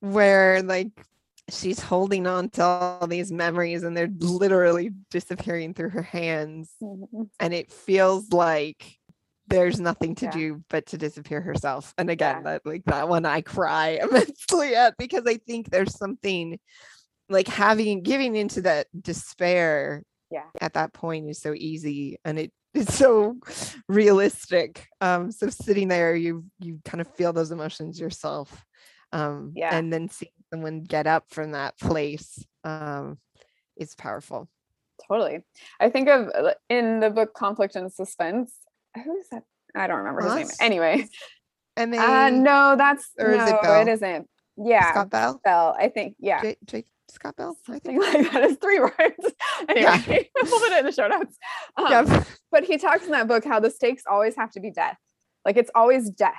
where 0.00 0.62
like 0.62 0.90
she's 1.50 1.80
holding 1.80 2.26
on 2.26 2.48
to 2.50 2.62
all 2.62 3.06
these 3.06 3.30
memories 3.30 3.82
and 3.82 3.96
they're 3.96 4.10
literally 4.18 4.90
disappearing 5.10 5.74
through 5.74 5.90
her 5.90 6.02
hands 6.02 6.70
Mhm. 6.80 7.28
and 7.40 7.52
it 7.52 7.70
feels 7.70 8.30
like 8.32 8.98
there's 9.48 9.80
nothing 9.80 10.14
to 10.16 10.24
Yeah. 10.26 10.30
do 10.30 10.64
but 10.70 10.86
to 10.86 10.98
disappear 10.98 11.40
herself 11.40 11.92
and 11.98 12.08
again 12.10 12.36
Yeah. 12.38 12.42
that 12.52 12.66
like 12.66 12.84
that 12.86 13.08
one 13.08 13.26
i 13.26 13.40
cry 13.40 13.98
immensely 14.02 14.74
at 14.74 14.94
because 14.98 15.24
i 15.26 15.36
think 15.36 15.70
there's 15.70 15.96
something 15.96 16.58
like 17.28 17.48
having 17.48 18.02
giving 18.02 18.36
into 18.36 18.62
that 18.62 18.86
despair 18.98 20.02
Yeah. 20.30 20.44
at 20.60 20.74
that 20.74 20.92
point 20.92 21.28
is 21.28 21.40
so 21.40 21.54
easy 21.54 22.18
and 22.24 22.38
it 22.38 22.52
is 22.72 22.92
so 22.92 23.36
realistic 23.88 24.86
um 25.00 25.30
so 25.30 25.48
sitting 25.48 25.88
there 25.88 26.14
you 26.14 26.44
you 26.60 26.80
kind 26.84 27.00
of 27.00 27.08
feel 27.14 27.32
those 27.32 27.50
emotions 27.50 28.00
yourself 28.00 28.64
um 29.12 29.52
Yeah. 29.54 29.76
and 29.76 29.92
then 29.92 30.08
seeing 30.08 30.32
someone 30.52 30.82
get 30.82 31.06
up 31.06 31.24
from 31.30 31.52
that 31.52 31.78
place 31.78 32.44
um 32.64 33.18
is 33.76 33.94
powerful 33.94 34.48
Totally. 35.08 35.42
I 35.80 35.90
think 35.90 36.08
of 36.08 36.28
uh, 36.28 36.54
in 36.70 37.00
the 37.00 37.10
book 37.10 37.34
Conflict 37.34 37.74
and 37.74 37.92
Suspense. 37.92 38.54
Who 39.02 39.16
is 39.18 39.28
that? 39.30 39.42
I 39.74 39.86
don't 39.86 39.98
remember 39.98 40.22
his 40.22 40.34
name. 40.34 40.48
Anyway, 40.60 41.08
And 41.76 41.92
then 41.92 42.00
uh, 42.00 42.30
no, 42.30 42.76
that's 42.76 43.10
or 43.18 43.30
is 43.32 43.48
it 43.48 43.52
no, 43.52 43.62
Bell? 43.62 43.82
it 43.82 43.88
isn't. 43.88 44.28
Yeah, 44.56 44.90
Scott 44.92 45.10
Bell. 45.10 45.40
Bell. 45.44 45.76
I 45.78 45.88
think 45.88 46.14
yeah. 46.20 46.40
J, 46.42 46.56
J, 46.64 46.84
Scott 47.10 47.36
Bell. 47.36 47.56
I 47.68 47.78
think. 47.80 48.00
like 48.14 48.30
that 48.32 48.44
is 48.44 48.56
three 48.58 48.78
words. 48.80 48.94
Anyway, 49.68 50.28
we'll 50.42 50.60
put 50.60 50.72
it 50.72 50.78
in 50.80 50.84
the 50.86 50.92
show 50.92 51.08
notes. 51.08 51.36
Um, 51.76 51.86
Yeah. 51.90 52.24
but 52.52 52.64
he 52.64 52.76
talks 52.76 53.04
in 53.04 53.12
that 53.12 53.26
book 53.28 53.44
how 53.44 53.60
the 53.60 53.70
stakes 53.70 54.02
always 54.08 54.36
have 54.36 54.50
to 54.52 54.60
be 54.60 54.70
death. 54.70 54.98
Like 55.44 55.56
it's 55.56 55.70
always 55.74 56.10
death. 56.10 56.34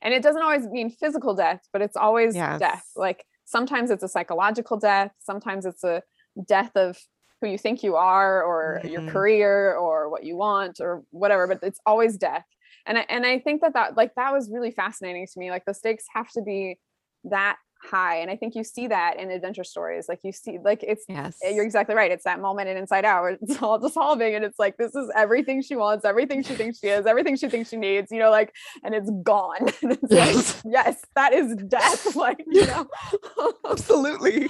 And 0.00 0.12
it 0.14 0.22
doesn't 0.22 0.42
always 0.42 0.66
mean 0.66 0.90
physical 0.90 1.34
death, 1.34 1.60
but 1.72 1.82
it's 1.82 1.96
always 1.96 2.34
death. 2.34 2.60
Yes. 2.60 2.82
Like 2.96 3.24
sometimes 3.44 3.90
it's 3.90 4.02
a 4.02 4.08
psychological 4.08 4.78
death, 4.78 5.12
sometimes 5.20 5.66
it's 5.66 5.84
a 5.84 6.02
death 6.46 6.72
of 6.76 6.96
who 7.42 7.48
you 7.48 7.58
think 7.58 7.82
you 7.82 7.96
are 7.96 8.42
or 8.42 8.80
your 8.84 9.02
Mhm. 9.02 9.08
career 9.08 9.74
or 9.74 10.08
what 10.08 10.22
you 10.24 10.36
want 10.36 10.80
or 10.80 11.02
whatever, 11.10 11.46
but 11.48 11.58
it's 11.62 11.80
always 11.84 12.16
death. 12.16 12.46
And 12.86 12.98
I, 12.98 13.06
and 13.08 13.26
I 13.26 13.40
think 13.40 13.60
that 13.62 13.74
that 13.74 13.96
like 13.96 14.14
that 14.14 14.32
was 14.32 14.48
really 14.50 14.70
fascinating 14.70 15.26
to 15.26 15.38
me. 15.38 15.50
Like 15.50 15.64
the 15.64 15.74
stakes 15.74 16.04
have 16.14 16.30
to 16.30 16.42
be 16.42 16.78
that 17.24 17.56
high 17.84 18.16
and 18.16 18.30
I 18.30 18.36
think 18.36 18.54
you 18.54 18.62
see 18.64 18.86
that 18.88 19.18
in 19.18 19.30
adventure 19.30 19.64
stories. 19.64 20.06
Like 20.08 20.20
you 20.22 20.32
see 20.32 20.58
like 20.64 20.82
it's 20.82 21.04
eh, 21.08 21.14
Yes. 21.14 21.38
you're 21.42 21.64
exactly 21.64 21.94
right. 21.94 22.10
It's 22.10 22.24
that 22.24 22.40
moment 22.40 22.68
in 22.68 22.76
Inside 22.76 23.04
Out 23.04 23.22
where 23.22 23.38
it's 23.42 23.60
all 23.62 23.78
dissolving, 23.78 24.34
and 24.34 24.44
it's 24.44 24.58
like 24.58 24.76
this 24.76 24.94
is 24.94 25.10
everything 25.16 25.62
she 25.62 25.74
wants, 25.76 26.04
everything 26.04 26.42
she 26.42 26.54
thinks 26.54 26.78
she 26.78 26.88
is, 26.88 27.06
everything 27.06 27.36
she 27.36 27.48
thinks 27.48 27.70
she 27.70 27.76
needs. 27.76 28.12
You 28.12 28.20
know, 28.20 28.30
like, 28.30 28.52
and 28.84 28.94
it's 28.94 29.10
gone. 29.22 29.68
And 29.82 29.92
it's 29.92 30.10
Yes. 30.12 30.64
like, 30.64 30.72
yes, 30.72 31.02
that 31.16 31.32
is 31.32 31.54
death. 31.68 32.14
Like, 32.16 32.38
you 32.46 32.66
know, 32.66 32.86
Absolutely. 33.68 34.48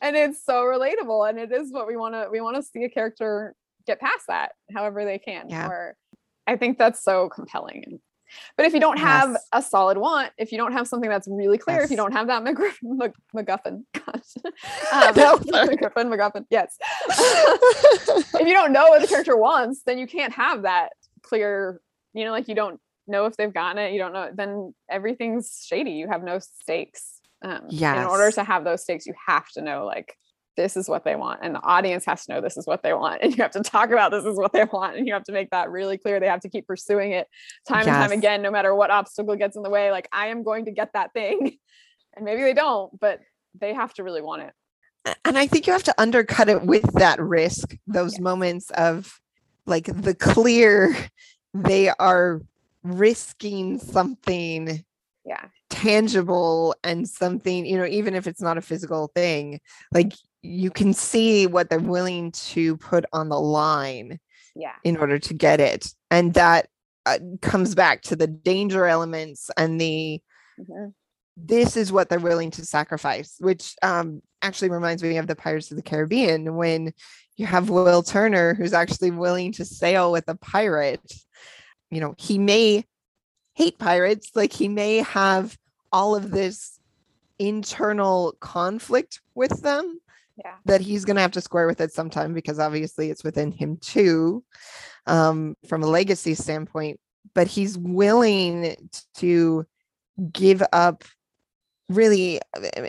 and 0.00 0.16
it's 0.16 0.44
so 0.44 0.64
relatable, 0.64 1.28
and 1.28 1.38
it 1.38 1.52
is 1.52 1.72
what 1.72 1.86
we 1.86 1.96
want 1.96 2.14
to 2.14 2.28
we 2.30 2.40
want 2.40 2.56
to 2.56 2.62
see 2.62 2.82
a 2.84 2.88
character 2.88 3.54
get 3.86 4.00
past 4.00 4.24
that, 4.28 4.52
however 4.74 5.04
they 5.04 5.18
can. 5.18 5.48
Yeah. 5.48 5.68
Or 5.68 5.96
I 6.46 6.56
think 6.56 6.78
that's 6.78 7.02
so 7.02 7.28
compelling. 7.28 8.00
But 8.56 8.66
if 8.66 8.74
you 8.74 8.80
don't 8.80 8.98
have 8.98 9.30
Yes. 9.30 9.48
a 9.52 9.62
solid 9.62 9.98
want, 9.98 10.32
if 10.38 10.52
you 10.52 10.58
don't 10.58 10.72
have 10.72 10.86
something 10.88 11.10
that's 11.10 11.28
really 11.28 11.58
clear, 11.58 11.80
if 11.82 11.90
you 11.90 11.96
don't 11.96 12.12
have 12.12 12.26
that 12.28 12.42
McGriff, 12.42 12.76
Mc, 12.82 13.12
MacGuffin, 13.34 13.84
gosh, 13.92 15.14
No. 15.16 15.36
MacGuffin, 15.38 16.08
MacGuffin, 16.08 16.46
yes. 16.50 16.76
if 17.08 18.46
you 18.46 18.52
don't 18.54 18.72
know 18.72 18.88
what 18.88 19.00
the 19.02 19.08
character 19.08 19.36
wants, 19.36 19.82
then 19.86 19.98
you 19.98 20.06
can't 20.06 20.32
have 20.32 20.62
that 20.62 20.90
clear, 21.22 21.80
you 22.12 22.24
know, 22.24 22.30
like 22.30 22.48
you 22.48 22.54
don't 22.54 22.80
know 23.06 23.26
if 23.26 23.36
they've 23.36 23.52
gotten 23.52 23.78
it, 23.78 23.92
you 23.92 23.98
don't 23.98 24.12
know, 24.12 24.30
then 24.34 24.74
everything's 24.88 25.64
shady. 25.66 25.92
You 25.92 26.08
have 26.08 26.22
no 26.22 26.38
stakes. 26.38 27.20
Um, 27.42 27.66
In 28.02 28.06
order 28.06 28.30
to 28.32 28.44
have 28.44 28.64
those 28.64 28.82
stakes, 28.82 29.06
you 29.06 29.14
have 29.26 29.48
to 29.50 29.60
know 29.62 29.84
like 29.84 30.16
this 30.56 30.76
is 30.76 30.88
what 30.88 31.04
they 31.04 31.16
want, 31.16 31.40
and 31.42 31.54
the 31.54 31.62
audience 31.62 32.04
has 32.06 32.24
to 32.26 32.34
know 32.34 32.40
this 32.40 32.56
is 32.56 32.66
what 32.66 32.82
they 32.82 32.92
want, 32.92 33.22
and 33.22 33.36
you 33.36 33.42
have 33.42 33.52
to 33.52 33.62
talk 33.62 33.90
about 33.90 34.10
this 34.10 34.24
is 34.24 34.36
what 34.36 34.52
they 34.52 34.64
want, 34.64 34.96
and 34.96 35.06
you 35.06 35.12
have 35.12 35.24
to 35.24 35.32
make 35.32 35.50
that 35.50 35.70
really 35.70 35.98
clear. 35.98 36.20
They 36.20 36.28
have 36.28 36.40
to 36.40 36.48
keep 36.48 36.66
pursuing 36.66 37.12
it 37.12 37.28
time 37.68 37.86
and 37.86 37.96
time 37.96 38.12
again, 38.12 38.42
no 38.42 38.50
matter 38.50 38.74
what 38.74 38.90
obstacle 38.90 39.36
gets 39.36 39.56
in 39.56 39.62
the 39.62 39.70
way. 39.70 39.90
Like 39.90 40.08
I 40.12 40.28
am 40.28 40.42
going 40.42 40.66
to 40.66 40.70
get 40.70 40.92
that 40.94 41.12
thing, 41.12 41.58
and 42.16 42.24
maybe 42.24 42.42
they 42.42 42.54
don't, 42.54 42.98
but 43.00 43.20
they 43.58 43.74
have 43.74 43.94
to 43.94 44.04
really 44.04 44.22
want 44.22 44.42
it. 44.42 45.16
and 45.24 45.38
I 45.38 45.46
think 45.46 45.66
you 45.66 45.72
have 45.72 45.82
to 45.84 45.94
undercut 46.00 46.48
it 46.48 46.62
with 46.62 46.92
that 46.94 47.20
risk, 47.20 47.76
those 47.86 48.18
moments 48.18 48.70
of 48.70 49.20
like 49.66 49.86
the 49.86 50.14
clear, 50.14 50.96
they 51.54 51.88
are 51.88 52.42
risking 52.82 53.78
something 53.78 54.84
Yeah, 55.24 55.46
tangible 55.70 56.74
and 56.84 57.08
something, 57.08 57.66
you 57.66 57.78
know, 57.78 57.86
even 57.86 58.14
if 58.14 58.26
it's 58.26 58.42
not 58.42 58.58
a 58.58 58.62
physical 58.62 59.10
thing, 59.14 59.60
like 59.92 60.12
you 60.44 60.70
can 60.70 60.92
see 60.92 61.46
what 61.46 61.70
they're 61.70 61.78
willing 61.78 62.30
to 62.32 62.76
put 62.76 63.06
on 63.12 63.30
the 63.30 63.40
line 63.40 64.20
yeah, 64.54 64.74
in 64.84 64.96
order 64.96 65.18
to 65.18 65.34
get 65.34 65.58
it. 65.58 65.88
And 66.10 66.34
that 66.34 66.68
uh, 67.06 67.18
comes 67.40 67.74
back 67.74 68.02
to 68.02 68.16
the 68.16 68.26
danger 68.26 68.86
elements 68.86 69.50
and 69.56 69.80
the 69.80 70.20
mhm, 70.60 70.92
this 71.36 71.76
is 71.76 71.90
what 71.90 72.08
they're 72.08 72.20
willing 72.20 72.50
to 72.52 72.64
sacrifice, 72.64 73.36
which 73.40 73.74
um, 73.82 74.22
actually 74.42 74.70
reminds 74.70 75.02
me 75.02 75.16
of 75.16 75.26
the 75.26 75.34
Pirates 75.34 75.70
of 75.70 75.76
the 75.76 75.82
Caribbean 75.82 76.54
when 76.54 76.92
you 77.36 77.46
have 77.46 77.70
Will 77.70 78.02
Turner 78.02 78.54
who's 78.54 78.72
actually 78.72 79.10
willing 79.10 79.50
to 79.52 79.64
sail 79.64 80.12
with 80.12 80.28
a 80.28 80.36
pirate. 80.36 81.12
You 81.90 82.00
know, 82.00 82.14
he 82.18 82.38
may 82.38 82.84
hate 83.54 83.78
pirates, 83.78 84.30
like 84.34 84.52
he 84.52 84.68
may 84.68 84.98
have 84.98 85.56
all 85.90 86.14
of 86.14 86.30
this 86.30 86.78
internal 87.38 88.36
conflict 88.40 89.20
with 89.34 89.62
them 89.62 90.00
yeah, 90.36 90.54
that 90.64 90.80
he's 90.80 91.04
going 91.04 91.16
to 91.16 91.22
have 91.22 91.32
to 91.32 91.40
square 91.40 91.66
with 91.66 91.80
it 91.80 91.92
sometime 91.92 92.34
because 92.34 92.58
obviously 92.58 93.10
it's 93.10 93.24
within 93.24 93.52
him 93.52 93.76
too 93.78 94.44
um 95.06 95.54
from 95.68 95.82
a 95.82 95.86
legacy 95.86 96.34
standpoint 96.34 96.98
but 97.34 97.46
he's 97.46 97.76
willing 97.78 98.76
to 99.14 99.66
give 100.32 100.62
up 100.72 101.04
really 101.88 102.40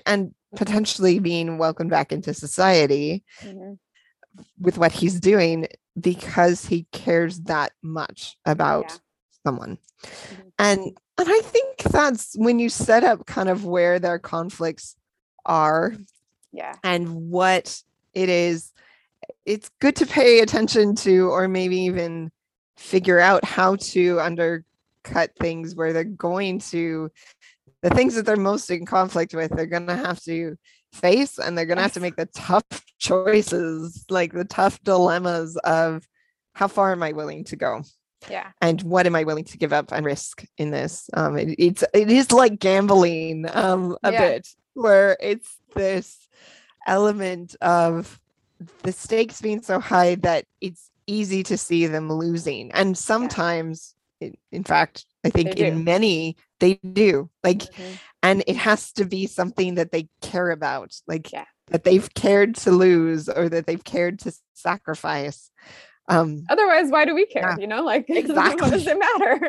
and 0.05 0.33
potentially 0.55 1.19
being 1.19 1.57
welcomed 1.57 1.89
back 1.89 2.11
into 2.11 2.33
society 2.33 3.23
mhm, 3.43 3.77
with 4.59 4.77
what 4.77 4.91
he's 4.91 5.19
doing 5.19 5.67
because 5.99 6.65
he 6.65 6.87
cares 6.91 7.41
that 7.41 7.73
much 7.83 8.37
about 8.45 8.85
Yeah. 8.85 8.97
someone 9.45 9.77
Mhm. 10.03 10.51
and 10.59 10.79
and 11.17 11.27
i 11.29 11.41
think 11.43 11.77
that's 11.83 12.35
when 12.37 12.59
you 12.59 12.69
set 12.69 13.03
up 13.03 13.25
kind 13.25 13.49
of 13.49 13.65
where 13.65 13.99
their 13.99 14.19
conflicts 14.19 14.95
are 15.45 15.93
yeah, 16.55 16.75
and 16.83 17.29
what 17.29 17.81
it 18.13 18.29
is 18.29 18.71
it's 19.45 19.69
good 19.79 19.95
to 19.97 20.05
pay 20.05 20.39
attention 20.39 20.95
to 20.95 21.29
or 21.29 21.47
maybe 21.47 21.77
even 21.77 22.31
figure 22.77 23.19
out 23.19 23.43
how 23.43 23.75
to 23.77 24.19
undercut 24.19 25.31
things 25.39 25.75
where 25.75 25.93
they're 25.93 26.03
going 26.03 26.59
to 26.59 27.09
the 27.81 27.89
things 27.89 28.15
that 28.15 28.25
they're 28.25 28.35
most 28.37 28.69
in 28.69 28.85
conflict 28.85 29.33
with 29.33 29.51
they're 29.51 29.65
going 29.65 29.87
to 29.87 29.95
have 29.95 30.21
to 30.21 30.55
face 30.93 31.37
and 31.37 31.57
they're 31.57 31.65
going 31.65 31.77
to 31.77 31.83
have 31.83 31.93
to 31.93 31.99
make 31.99 32.15
the 32.15 32.25
tough 32.27 32.63
choices 32.99 34.05
like 34.09 34.31
the 34.33 34.45
tough 34.45 34.81
dilemmas 34.83 35.57
of 35.57 36.07
how 36.53 36.67
far 36.67 36.91
am 36.91 37.03
i 37.03 37.11
willing 37.11 37.43
to 37.43 37.55
go 37.55 37.81
yeah, 38.29 38.51
and 38.61 38.81
what 38.81 39.05
am 39.05 39.15
I 39.15 39.23
willing 39.23 39.43
to 39.45 39.57
give 39.57 39.73
up 39.73 39.91
and 39.91 40.05
risk 40.05 40.43
in 40.57 40.71
this? 40.71 41.09
Um, 41.13 41.37
it, 41.37 41.55
it's 41.59 41.83
it 41.93 42.09
is 42.09 42.31
like 42.31 42.59
gambling 42.59 43.45
um, 43.53 43.97
a 44.03 44.11
Yeah. 44.11 44.19
bit, 44.19 44.47
where 44.73 45.17
it's 45.21 45.57
this 45.75 46.27
element 46.87 47.55
of 47.61 48.19
the 48.83 48.91
stakes 48.91 49.41
being 49.41 49.61
so 49.61 49.79
high 49.79 50.15
that 50.15 50.45
it's 50.61 50.89
easy 51.07 51.43
to 51.43 51.57
see 51.57 51.85
them 51.87 52.11
losing, 52.11 52.71
and 52.71 52.97
sometimes, 52.97 53.95
in, 54.21 54.35
in 54.51 54.63
fact, 54.63 55.05
I 55.23 55.29
think 55.29 55.55
in 55.57 55.83
many 55.83 56.37
they 56.59 56.75
do. 56.75 57.29
Like, 57.43 57.59
mhm, 57.59 57.99
and 58.23 58.43
it 58.47 58.55
has 58.55 58.91
to 58.93 59.05
be 59.05 59.27
something 59.27 59.75
that 59.75 59.91
they 59.91 60.07
care 60.21 60.49
about, 60.51 60.95
like 61.07 61.31
Yeah. 61.31 61.45
that 61.67 61.83
they've 61.83 62.11
cared 62.15 62.55
to 62.55 62.71
lose 62.71 63.27
or 63.29 63.49
that 63.49 63.67
they've 63.67 63.83
cared 63.83 64.19
to 64.19 64.33
sacrifice. 64.53 65.51
Um, 66.07 66.43
Otherwise, 66.49 66.91
why 66.91 67.05
do 67.05 67.13
we 67.15 67.25
care? 67.25 67.55
Yeah, 67.57 67.57
You 67.59 67.67
know, 67.67 67.83
like 67.83 68.07
what 68.09 68.17
exactly. 68.17 68.69
does 68.71 68.87
it 68.87 68.97
matter? 68.97 69.39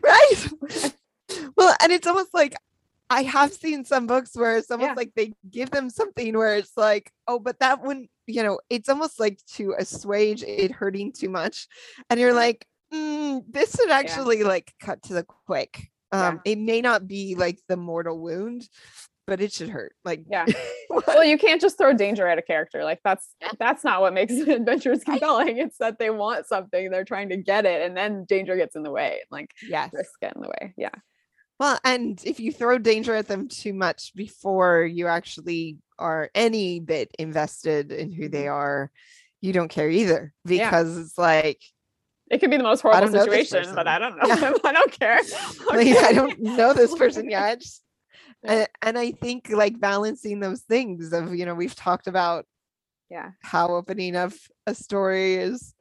right 0.02 0.94
well 1.56 1.74
and 1.82 1.92
it's 1.92 2.06
almost 2.06 2.32
like 2.32 2.54
i 3.10 3.22
have 3.22 3.52
seen 3.52 3.84
some 3.84 4.06
books 4.06 4.30
where 4.34 4.56
it's 4.56 4.70
almost 4.70 4.88
Yeah. 4.90 4.94
like 4.94 5.12
they 5.14 5.32
give 5.50 5.70
them 5.70 5.90
something 5.90 6.36
where 6.36 6.56
it's 6.56 6.76
like 6.76 7.10
oh 7.28 7.38
but 7.38 7.58
that 7.60 7.82
wouldn't 7.82 8.10
you 8.26 8.42
know 8.42 8.58
it's 8.70 8.88
almost 8.88 9.20
like 9.20 9.38
to 9.54 9.74
assuage 9.78 10.42
it 10.42 10.70
hurting 10.72 11.12
too 11.12 11.28
much 11.28 11.68
and 12.10 12.18
you're 12.18 12.34
like 12.34 12.66
mm, 12.92 13.42
this 13.48 13.74
should 13.74 13.90
actually 13.90 14.42
like 14.42 14.72
cut 14.80 15.02
to 15.04 15.14
the 15.14 15.24
quick 15.46 15.88
um 16.12 16.40
it 16.44 16.58
may 16.58 16.80
not 16.80 17.06
be 17.06 17.34
like 17.34 17.58
the 17.68 17.76
mortal 17.76 18.18
wound 18.18 18.68
but 19.26 19.40
it 19.40 19.52
should 19.52 19.70
hurt 19.70 19.94
like 20.04 20.22
Yeah. 20.30 20.44
well, 20.90 21.24
you 21.24 21.38
can't 21.38 21.60
just 21.60 21.78
throw 21.78 21.94
danger 21.94 22.28
at 22.28 22.36
a 22.36 22.42
character. 22.42 22.84
Like 22.84 23.00
that's 23.02 23.34
that's 23.58 23.82
not 23.82 24.02
what 24.02 24.12
makes 24.12 24.32
adventures 24.46 25.02
compelling. 25.02 25.56
It's 25.56 25.78
that 25.78 25.98
they 25.98 26.10
want 26.10 26.46
something, 26.46 26.90
they're 26.90 27.06
trying 27.06 27.30
to 27.30 27.38
get 27.38 27.64
it, 27.64 27.80
and 27.82 27.96
then 27.96 28.26
danger 28.26 28.54
gets 28.54 28.76
in 28.76 28.82
the 28.82 28.90
way. 28.90 29.22
Like 29.30 29.50
yes 29.66 29.90
risk 29.94 30.12
get 30.20 30.36
in 30.36 30.42
the 30.42 30.48
way. 30.48 30.74
Yeah. 30.76 30.90
Well, 31.60 31.78
and 31.84 32.20
if 32.24 32.40
you 32.40 32.52
throw 32.52 32.78
danger 32.78 33.14
at 33.14 33.28
them 33.28 33.48
too 33.48 33.72
much 33.72 34.14
before 34.14 34.82
you 34.82 35.06
actually 35.06 35.78
are 35.98 36.30
any 36.34 36.80
bit 36.80 37.14
invested 37.18 37.92
in 37.92 38.10
who 38.12 38.28
they 38.28 38.48
are, 38.48 38.90
you 39.40 39.52
don't 39.52 39.68
care 39.68 39.88
either 39.88 40.32
Mm-hmm. 40.46 40.54
Yeah. 40.56 40.70
because 40.70 40.98
it's 40.98 41.16
like, 41.18 41.60
It 42.30 42.38
could 42.38 42.50
be 42.50 42.56
the 42.56 42.62
most 42.64 42.80
horrible 42.80 43.02
don't 43.02 43.12
know 43.12 43.26
this 43.26 43.48
situation, 43.50 43.74
but. 43.74 43.86
I 43.86 43.98
don't 43.98 44.16
know. 44.16 44.26
Yeah. 44.26 44.52
I 44.64 44.72
don't 44.72 44.92
care. 44.92 45.20
like, 45.68 45.96
I 45.96 46.12
don't 46.12 46.40
know 46.40 46.72
this 46.72 46.94
person 46.96 47.30
yet. 47.30 47.62
Yeah. 48.42 48.52
And, 48.52 48.68
and 48.82 48.98
I 48.98 49.12
think 49.12 49.48
like 49.50 49.80
balancing 49.80 50.38
those 50.38 50.60
things 50.60 51.14
of, 51.14 51.34
you 51.34 51.46
know, 51.46 51.54
we've 51.54 51.74
talked 51.74 52.08
about 52.08 52.44
Yeah. 53.08 53.30
how 53.40 53.68
opening 53.68 54.16
up 54.16 54.32
a 54.66 54.74
story 54.74 55.36
is 55.36 55.72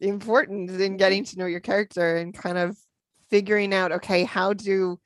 important 0.00 0.70
in 0.80 0.96
getting 0.96 1.24
to 1.24 1.38
know 1.38 1.44
your 1.44 1.60
character 1.60 2.16
and 2.16 2.32
kind 2.32 2.56
of 2.56 2.78
figuring 3.30 3.72
out, 3.72 3.92
okay, 3.92 4.24
how 4.24 4.52
do, 4.52 4.98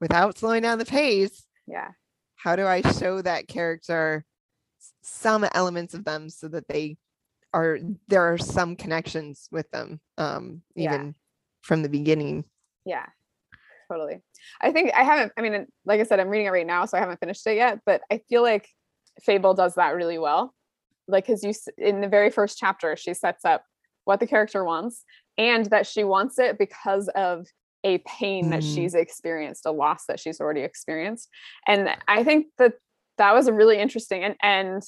without 0.00 0.38
slowing 0.38 0.62
down 0.62 0.78
the 0.78 0.84
pace, 0.84 1.44
Yeah. 1.66 1.90
how 2.36 2.56
do 2.56 2.66
I 2.66 2.82
show 2.92 3.22
that 3.22 3.48
character 3.48 4.24
some 5.02 5.44
elements 5.52 5.94
of 5.94 6.04
them 6.04 6.28
so 6.28 6.48
that 6.48 6.68
they 6.68 6.96
are 7.52 7.78
there 8.08 8.32
are 8.32 8.36
some 8.38 8.74
connections 8.74 9.48
with 9.52 9.70
them 9.70 10.00
um 10.18 10.62
Yeah. 10.74 10.94
even 10.94 11.14
from 11.62 11.82
the 11.82 11.88
beginning. 11.88 12.44
Yeah, 12.84 13.06
totally. 13.90 14.22
I 14.60 14.72
think 14.72 14.92
I 14.94 15.02
haven't, 15.04 15.32
I 15.38 15.40
mean, 15.42 15.66
like 15.86 16.00
I 16.00 16.02
said, 16.02 16.20
I'm 16.20 16.28
reading 16.28 16.46
it 16.46 16.50
right 16.50 16.66
now, 16.66 16.84
so 16.84 16.96
I 16.98 17.00
haven't 17.00 17.20
finished 17.20 17.46
it 17.46 17.56
yet, 17.56 17.80
but 17.86 18.02
I 18.10 18.18
feel 18.28 18.42
like 18.42 18.68
Fable 19.22 19.54
does 19.54 19.76
that 19.76 19.94
really 19.94 20.18
well. 20.18 20.52
Like, 21.08 21.26
because 21.26 21.42
you, 21.44 21.52
in 21.78 22.00
the 22.00 22.08
very 22.08 22.30
first 22.30 22.58
chapter, 22.58 22.96
she 22.96 23.14
sets 23.14 23.44
up 23.44 23.64
what 24.04 24.20
the 24.20 24.26
character 24.26 24.64
wants 24.64 25.04
and 25.38 25.66
that 25.66 25.86
she 25.86 26.04
wants 26.04 26.38
it 26.38 26.58
because 26.58 27.08
of 27.14 27.46
a 27.84 27.98
pain 27.98 28.50
that 28.50 28.60
Mhm. 28.60 28.74
she's 28.74 28.94
experienced, 28.94 29.66
a 29.66 29.70
loss 29.70 30.06
that 30.06 30.18
she's 30.18 30.40
already 30.40 30.62
experienced. 30.62 31.28
And 31.68 31.94
I 32.08 32.24
think 32.24 32.46
that 32.58 32.74
that 33.18 33.34
was 33.34 33.46
a 33.46 33.52
really 33.52 33.78
interesting 33.78 34.24
and, 34.24 34.34
and 34.42 34.82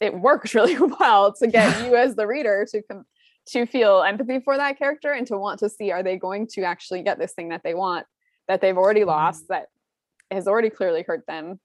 it 0.00 0.14
works 0.14 0.54
really 0.58 0.76
well 1.00 1.32
to 1.34 1.46
get 1.46 1.66
you 1.86 1.96
as 1.96 2.16
the 2.16 2.26
reader 2.26 2.66
to 2.72 2.82
come 2.82 3.04
to 3.46 3.64
feel 3.64 4.02
empathy 4.02 4.40
for 4.40 4.58
that 4.58 4.76
character 4.78 5.12
and 5.12 5.26
to 5.28 5.38
want 5.38 5.58
to 5.60 5.70
see 5.70 5.90
are 5.90 6.02
they 6.02 6.16
going 6.18 6.46
to 6.46 6.62
actually 6.64 7.02
get 7.02 7.18
this 7.18 7.32
thing 7.32 7.48
that 7.48 7.62
they 7.64 7.72
want 7.72 8.04
that 8.46 8.60
they've 8.60 8.76
already 8.76 9.04
lost 9.04 9.44
that 9.48 9.68
has 10.30 10.46
already 10.46 10.68
clearly 10.68 11.02
hurt 11.02 11.24
them 11.26 11.58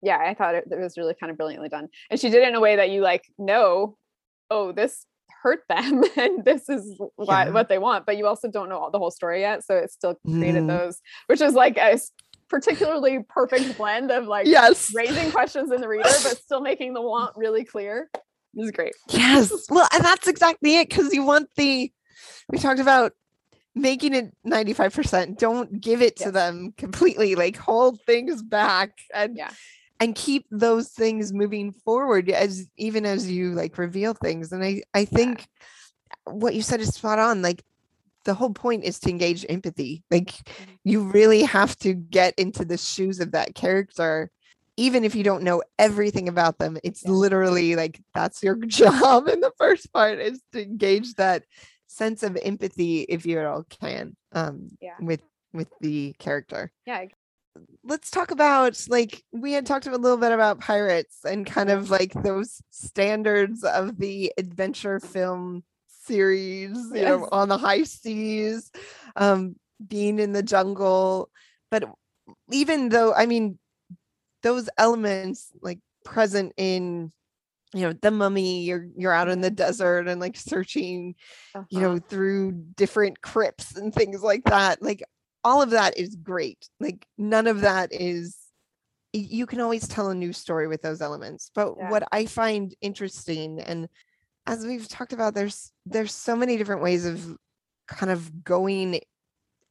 yeah 0.00 0.18
i 0.18 0.32
thought 0.32 0.54
it, 0.54 0.64
it 0.70 0.78
was 0.78 0.96
really 0.96 1.14
kind 1.14 1.32
of 1.32 1.36
brilliantly 1.36 1.68
done 1.68 1.88
and 2.08 2.20
she 2.20 2.30
did 2.30 2.42
it 2.44 2.48
in 2.48 2.54
a 2.54 2.60
way 2.60 2.76
that 2.76 2.90
you 2.90 3.00
like 3.00 3.24
know 3.36 3.96
oh 4.48 4.70
this 4.70 5.06
hurt 5.44 5.60
them 5.68 6.02
and 6.16 6.42
this 6.44 6.68
is 6.70 6.98
why, 7.16 7.44
Yeah. 7.44 7.50
what 7.50 7.68
they 7.68 7.78
want 7.78 8.06
but 8.06 8.16
you 8.16 8.26
also 8.26 8.48
don't 8.50 8.68
know 8.70 8.78
all 8.78 8.90
the 8.90 8.98
whole 8.98 9.10
story 9.10 9.40
yet 9.40 9.62
so 9.62 9.76
it 9.76 9.92
still 9.92 10.16
created 10.24 10.64
Mhm. 10.64 10.68
those 10.68 11.00
which 11.26 11.40
is 11.42 11.52
like 11.54 11.76
a 11.76 12.00
particularly 12.48 13.18
perfect 13.28 13.76
blend 13.76 14.10
of 14.10 14.26
like 14.26 14.46
Yes. 14.46 14.90
raising 14.94 15.30
questions 15.30 15.70
in 15.70 15.80
the 15.82 15.88
reader 15.88 16.08
but 16.22 16.38
still 16.38 16.60
making 16.62 16.94
the 16.94 17.02
want 17.02 17.36
really 17.36 17.64
clear 17.64 18.10
this 18.54 18.64
is 18.66 18.70
great 18.72 18.94
Yes. 19.10 19.52
Well, 19.68 19.86
and 19.92 20.02
that's 20.04 20.26
exactly 20.28 20.76
it 20.78 20.88
because 20.88 21.12
you 21.12 21.24
want 21.24 21.48
the, 21.56 21.92
we 22.48 22.58
talked 22.58 22.80
about 22.80 23.12
making 23.74 24.14
it 24.14 24.32
95%. 24.46 25.36
Don't 25.38 25.80
give 25.80 26.00
it 26.00 26.16
to 26.18 26.24
Yes. 26.26 26.32
them 26.34 26.72
completely, 26.78 27.34
like 27.34 27.56
hold 27.56 28.00
things 28.06 28.42
back 28.42 28.90
and, 29.12 29.36
Yeah. 29.36 29.50
And 30.00 30.14
keep 30.14 30.46
those 30.50 30.88
things 30.90 31.32
moving 31.32 31.72
forward 31.72 32.30
as 32.30 32.68
even 32.76 33.06
as 33.06 33.30
you 33.30 33.52
like 33.52 33.78
reveal 33.78 34.14
things. 34.14 34.52
And 34.52 34.64
I, 34.64 34.82
I 34.92 35.04
think 35.04 35.46
what 36.24 36.54
you 36.54 36.62
said 36.62 36.80
is 36.80 36.88
spot 36.94 37.18
on. 37.18 37.42
Like 37.42 37.62
the 38.24 38.34
whole 38.34 38.52
point 38.52 38.84
is 38.84 38.98
to 39.00 39.10
engage 39.10 39.44
empathy. 39.48 40.02
Like 40.10 40.34
you 40.84 41.02
really 41.02 41.42
have 41.42 41.76
to 41.78 41.94
get 41.94 42.34
into 42.38 42.64
the 42.64 42.76
shoes 42.78 43.20
of 43.20 43.32
that 43.32 43.54
character 43.54 44.30
even 44.76 45.04
if 45.04 45.14
you 45.14 45.22
don't 45.22 45.44
know 45.44 45.62
everything 45.78 46.28
about 46.28 46.58
them 46.58 46.76
it's 46.82 47.04
Yeah. 47.04 47.12
literally 47.12 47.76
like 47.76 48.00
that's 48.12 48.42
your 48.42 48.56
job 48.66 49.28
in 49.28 49.40
the 49.40 49.52
first 49.56 49.92
part 49.92 50.18
is 50.18 50.42
to 50.52 50.60
engage 50.62 51.14
that 51.14 51.44
sense 51.86 52.22
of 52.24 52.36
empathy 52.42 53.02
if 53.02 53.24
you 53.24 53.38
at 53.38 53.46
all 53.46 53.64
can 53.64 54.16
um 54.32 54.70
Yeah. 54.80 54.96
with 55.00 55.20
with 55.52 55.68
the 55.80 56.14
character 56.18 56.72
yeah 56.86 57.04
let's 57.84 58.10
talk 58.10 58.30
about 58.30 58.78
like 58.88 59.22
we 59.32 59.52
had 59.52 59.66
talked 59.66 59.86
a 59.86 59.96
little 59.96 60.16
bit 60.16 60.32
about 60.32 60.60
pirates 60.60 61.18
and 61.24 61.46
kind 61.46 61.70
of 61.70 61.90
like 61.90 62.12
those 62.22 62.62
standards 62.70 63.62
of 63.62 63.98
the 63.98 64.32
adventure 64.38 64.98
film 64.98 65.62
series 65.88 66.76
you 66.92 67.02
know 67.02 67.28
on 67.32 67.48
the 67.48 67.56
high 67.56 67.82
seas 67.82 68.70
um 69.16 69.54
being 69.86 70.18
in 70.18 70.32
the 70.32 70.42
jungle 70.42 71.30
but 71.70 71.84
even 72.50 72.88
though 72.88 73.12
i 73.14 73.26
mean 73.26 73.58
those 74.42 74.68
elements 74.76 75.50
like 75.62 75.78
present 76.04 76.52
in 76.56 77.10
you 77.72 77.80
know 77.80 77.92
the 78.02 78.10
mummy 78.10 78.62
you're 78.62 78.86
you're 78.96 79.12
out 79.12 79.28
in 79.28 79.40
the 79.40 79.50
desert 79.50 80.06
and 80.06 80.20
like 80.20 80.36
searching 80.36 81.14
you 81.70 81.80
know 81.80 81.92
uh-huh. 81.92 82.00
through 82.08 82.52
different 82.76 83.20
crypts 83.20 83.76
and 83.76 83.94
things 83.94 84.22
like 84.22 84.44
that 84.44 84.82
like 84.82 85.02
all 85.44 85.62
of 85.62 85.70
that 85.70 85.96
is 85.98 86.16
great 86.16 86.68
like 86.80 87.06
none 87.18 87.46
of 87.46 87.60
that 87.60 87.92
is 87.92 88.36
you 89.12 89.46
can 89.46 89.60
always 89.60 89.86
tell 89.86 90.10
a 90.10 90.14
new 90.14 90.32
story 90.32 90.66
with 90.68 90.82
those 90.82 91.00
elements 91.00 91.50
but 91.54 91.76
Yeah. 91.76 91.90
what 91.90 92.04
i 92.12 92.26
find 92.26 92.74
interesting 92.80 93.60
and 93.60 93.88
as 94.46 94.66
we've 94.66 94.88
talked 94.88 95.12
about 95.12 95.34
there's 95.34 95.72
there's 95.86 96.12
so 96.14 96.36
many 96.36 96.56
different 96.56 96.82
ways 96.82 97.06
of 97.06 97.36
kind 97.88 98.12
of 98.12 98.44
going 98.44 99.00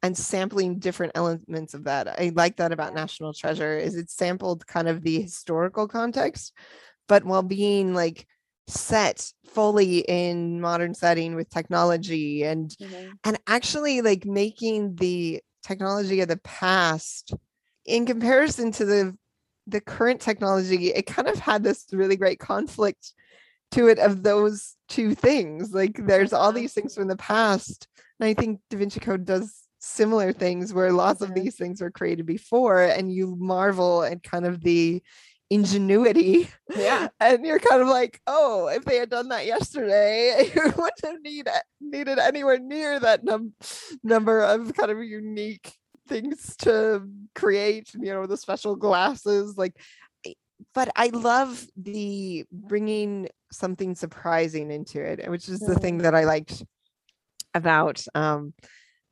and 0.04 0.18
sampling 0.18 0.80
different 0.80 1.14
elements 1.16 1.74
of 1.74 1.86
that 1.86 2.08
i 2.20 2.32
like 2.36 2.58
that 2.58 2.72
about 2.72 2.94
national 2.94 3.34
treasure 3.34 3.78
is 3.78 3.96
it 3.96 4.10
sampled 4.10 4.66
kind 4.68 4.88
of 4.88 5.04
the 5.04 5.22
historical 5.22 5.88
context 5.88 6.54
but 7.08 7.24
while 7.26 7.44
being 7.44 7.94
like 7.94 8.28
set 8.68 9.32
fully 9.46 10.00
in 10.00 10.62
modern 10.62 10.94
setting 10.94 11.36
with 11.36 11.50
technology 11.50 12.44
and 12.44 12.76
Mhm. 12.80 13.18
and 13.26 13.40
actually 13.48 14.02
like 14.02 14.26
making 14.26 14.96
the 14.96 15.42
technology 15.64 16.22
of 16.22 16.28
the 16.28 16.38
past 16.38 17.34
in 17.86 18.06
comparison 18.06 18.72
to 18.72 18.86
the 18.86 19.18
the 19.68 19.82
current 19.82 20.20
technology 20.20 20.94
it 20.94 21.06
kind 21.06 21.28
of 21.28 21.40
had 21.40 21.64
this 21.64 21.86
really 21.92 22.18
great 22.18 22.40
conflict 22.40 23.14
to 23.72 23.88
it 23.88 23.98
of 23.98 24.24
those 24.24 24.76
two 24.90 25.16
things 25.16 25.74
like 25.74 26.06
there's 26.06 26.34
all 26.34 26.52
these 26.52 26.74
things 26.74 26.94
from 26.94 27.08
the 27.08 27.18
past 27.18 27.88
and 28.20 28.28
i 28.28 28.34
think 28.34 28.60
da 28.70 28.78
vinci 28.78 29.00
code 29.00 29.26
does 29.26 29.64
similar 29.80 30.32
things 30.32 30.74
where 30.74 30.94
lots 30.94 31.22
of 31.22 31.34
these 31.34 31.56
things 31.56 31.82
were 31.82 31.92
created 31.92 32.26
before 32.26 32.84
and 32.84 33.12
you 33.12 33.36
marvel 33.38 34.04
at 34.04 34.24
kind 34.24 34.46
of 34.46 34.62
the 34.62 35.02
ingenuity 35.54 36.50
yeah 36.76 37.08
and 37.20 37.46
you're 37.46 37.60
kind 37.60 37.82
of 37.82 37.88
like, 37.88 38.22
oh, 38.28 38.68
if 38.68 38.86
they 38.86 38.98
had 38.98 39.10
done 39.10 39.30
that 39.30 39.46
yesterday, 39.46 40.52
you 40.56 40.62
wouldn't 40.64 41.04
have 41.04 41.22
need, 41.22 41.48
needed 41.82 42.20
anywhere 42.20 42.60
near 42.60 43.00
that 43.00 43.24
num- 43.24 43.54
number 44.04 44.42
of 44.42 44.74
kind 44.74 44.92
of 44.92 45.04
unique 45.04 45.74
things 46.08 46.56
to 46.58 47.08
create. 47.36 47.94
You 47.94 48.14
know, 48.14 48.26
the 48.26 48.38
special 48.38 48.76
glasses, 48.76 49.58
like. 49.58 49.76
But 50.74 50.90
I 50.96 51.08
love 51.08 51.68
the 51.76 52.46
bringing 52.52 53.28
something 53.52 53.96
surprising 53.96 54.72
into 54.72 55.02
it, 55.02 55.30
which 55.30 55.50
is 55.50 55.60
the 55.60 55.76
thing 55.76 56.00
that 56.00 56.16
I 56.16 56.24
liked 56.24 56.64
about 57.54 58.04
um, 58.16 58.54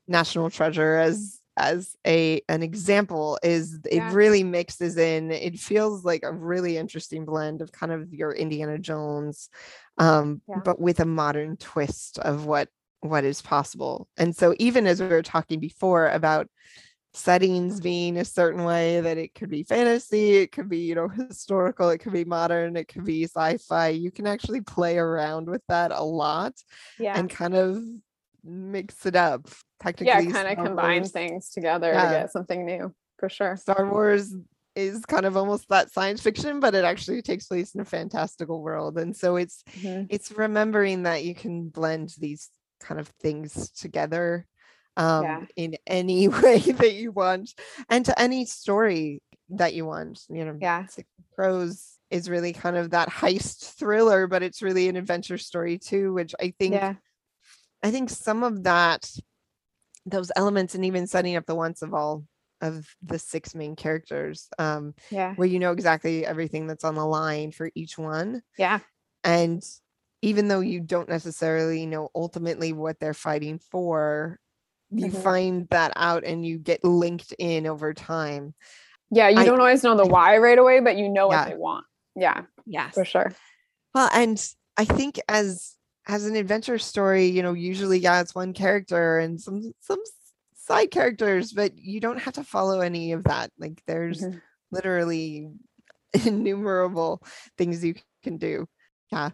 National 0.07 0.49
Treasure 0.49 0.95
as 0.95 1.40
as 1.57 1.95
a 2.07 2.41
an 2.47 2.63
example 2.63 3.37
is 3.43 3.79
it 3.89 3.97
Yeah. 3.97 4.13
really 4.13 4.43
mixes 4.43 4.97
in 4.97 5.31
it 5.31 5.59
feels 5.59 6.05
like 6.05 6.23
a 6.23 6.31
really 6.31 6.77
interesting 6.77 7.25
blend 7.25 7.61
of 7.61 7.71
kind 7.71 7.91
of 7.91 8.13
your 8.13 8.31
indiana 8.31 8.79
jones 8.79 9.49
um 9.97 10.41
Yeah. 10.47 10.61
but 10.63 10.79
with 10.79 10.99
a 10.99 11.05
modern 11.05 11.57
twist 11.57 12.19
of 12.19 12.45
what 12.45 12.69
what 13.01 13.23
is 13.23 13.41
possible 13.41 14.07
and 14.17 14.35
so 14.35 14.55
even 14.59 14.87
as 14.87 15.01
we 15.01 15.07
were 15.07 15.21
talking 15.23 15.59
before 15.59 16.07
about 16.09 16.47
settings 17.13 17.81
being 17.81 18.17
a 18.17 18.23
certain 18.23 18.63
way 18.63 19.01
that 19.01 19.17
it 19.17 19.35
could 19.35 19.49
be 19.49 19.63
fantasy 19.63 20.35
it 20.37 20.51
could 20.53 20.69
be 20.69 20.79
you 20.79 20.95
know 20.95 21.07
historical 21.27 21.89
it 21.89 21.97
could 21.97 22.13
be 22.13 22.23
modern 22.23 22.77
it 22.77 22.87
could 22.87 23.03
be 23.03 23.23
sci-fi 23.23 23.89
you 23.89 24.11
can 24.11 24.25
actually 24.25 24.61
play 24.61 24.97
around 24.97 25.49
with 25.49 25.61
that 25.67 25.91
a 25.91 26.01
lot 26.03 26.53
yeah 26.97 27.15
and 27.15 27.29
kind 27.29 27.53
of 27.53 27.81
mix 28.43 29.05
it 29.05 29.15
up 29.15 29.47
technically 29.81 30.25
yeah 30.25 30.31
kind 30.31 30.47
of 30.47 30.65
combine 30.65 31.01
Wars- 31.01 31.11
things 31.11 31.49
together 31.49 31.91
Yeah. 31.91 32.05
to 32.05 32.09
get 32.11 32.31
something 32.31 32.65
new 32.65 32.93
for 33.19 33.29
sure 33.29 33.55
Star 33.57 33.89
Wars 33.89 34.33
is 34.75 35.05
kind 35.05 35.25
of 35.25 35.35
almost 35.35 35.67
that 35.67 35.91
science 35.91 36.21
fiction, 36.21 36.61
but 36.61 36.73
it 36.73 36.85
actually 36.85 37.21
takes 37.21 37.47
place 37.47 37.75
in 37.75 37.81
a 37.81 37.85
fantastical 37.85 38.61
world. 38.61 38.97
And 38.97 39.15
so 39.15 39.35
it's 39.35 39.63
Mhm. 39.81 40.07
it's 40.09 40.31
remembering 40.31 41.03
that 41.03 41.23
you 41.25 41.35
can 41.35 41.67
blend 41.67 42.15
these 42.17 42.49
kind 42.79 42.99
of 42.99 43.09
things 43.19 43.69
together 43.71 44.47
um 44.97 45.23
Yeah. 45.23 45.45
in 45.57 45.75
any 45.85 46.27
way 46.43 46.59
that 46.59 46.93
you 46.93 47.11
want 47.11 47.53
and 47.89 48.05
to 48.05 48.17
any 48.19 48.45
story 48.45 49.21
that 49.49 49.73
you 49.73 49.85
want. 49.85 50.21
You 50.29 50.45
know, 50.45 50.57
Yeah. 50.59 50.85
Six 50.87 51.07
Crows 51.35 51.99
is 52.09 52.29
really 52.29 52.53
kind 52.53 52.77
of 52.77 52.91
that 52.91 53.09
heist 53.09 53.73
thriller, 53.77 54.25
but 54.25 54.41
it's 54.41 54.61
really 54.61 54.87
an 54.87 54.95
adventure 54.95 55.37
story 55.37 55.77
too, 55.77 56.13
which 56.13 56.33
I 56.39 56.53
think 56.57 56.75
yeah 56.75 56.95
I 57.83 57.91
think 57.91 58.09
some 58.09 58.43
of 58.43 58.63
that, 58.63 59.09
those 60.05 60.31
elements, 60.35 60.75
and 60.75 60.85
even 60.85 61.07
setting 61.07 61.35
up 61.35 61.45
the 61.45 61.55
once 61.55 61.81
of 61.81 61.93
all 61.93 62.25
of 62.61 62.87
the 63.01 63.17
six 63.17 63.55
main 63.55 63.75
characters, 63.75 64.47
um, 64.59 64.93
yeah 65.09 65.33
where 65.35 65.47
you 65.47 65.57
know 65.59 65.71
exactly 65.71 66.25
everything 66.25 66.67
that's 66.67 66.83
on 66.83 66.95
the 66.95 67.05
line 67.05 67.51
for 67.51 67.71
each 67.75 67.97
one. 67.97 68.43
yeah 68.57 68.79
And 69.23 69.63
even 70.21 70.47
though 70.47 70.59
you 70.59 70.79
don't 70.79 71.09
necessarily 71.09 71.87
know 71.87 72.09
ultimately 72.13 72.73
what 72.73 72.99
they're 72.99 73.15
fighting 73.15 73.57
for, 73.71 74.39
you 74.91 75.07
Mhm. 75.09 75.23
find 75.23 75.67
that 75.69 75.93
out 75.95 76.23
and 76.23 76.45
you 76.45 76.59
get 76.59 76.83
linked 76.83 77.33
in 77.39 77.65
over 77.65 77.93
time. 77.93 78.53
yeah 79.09 79.27
you 79.29 79.39
I- 79.39 79.45
don't 79.45 79.59
always 79.59 79.83
know 79.83 79.95
the 79.97 80.05
why 80.05 80.37
right 80.37 80.57
away 80.59 80.79
but 80.81 80.95
you 80.97 81.09
know 81.09 81.27
what 81.27 81.47
they 81.47 81.55
want 81.55 81.85
yeah 82.15 82.43
Yes. 82.65 82.93
for 82.93 83.03
sure 83.05 83.33
Well, 83.95 84.09
and 84.13 84.37
I 84.77 84.85
think 84.85 85.19
as 85.27 85.75
as 86.11 86.25
an 86.25 86.35
adventure 86.35 86.77
story, 86.77 87.27
you 87.27 87.41
know, 87.41 87.53
usually 87.53 87.97
yeah, 87.97 88.19
it's 88.19 88.35
one 88.35 88.51
character 88.53 89.17
and 89.17 89.39
some 89.39 89.73
some 89.79 90.01
side 90.53 90.91
characters, 90.91 91.53
but 91.53 91.71
you 91.77 92.01
don't 92.01 92.19
have 92.19 92.33
to 92.33 92.43
follow 92.43 92.81
any 92.81 93.13
of 93.13 93.23
that. 93.23 93.49
Like 93.57 93.81
there's 93.87 94.21
Mhm. 94.21 94.41
literally 94.71 95.49
innumerable 96.25 97.23
things 97.57 97.83
you 97.83 97.95
can 98.23 98.37
do. 98.37 98.67
Yeah. 99.11 99.29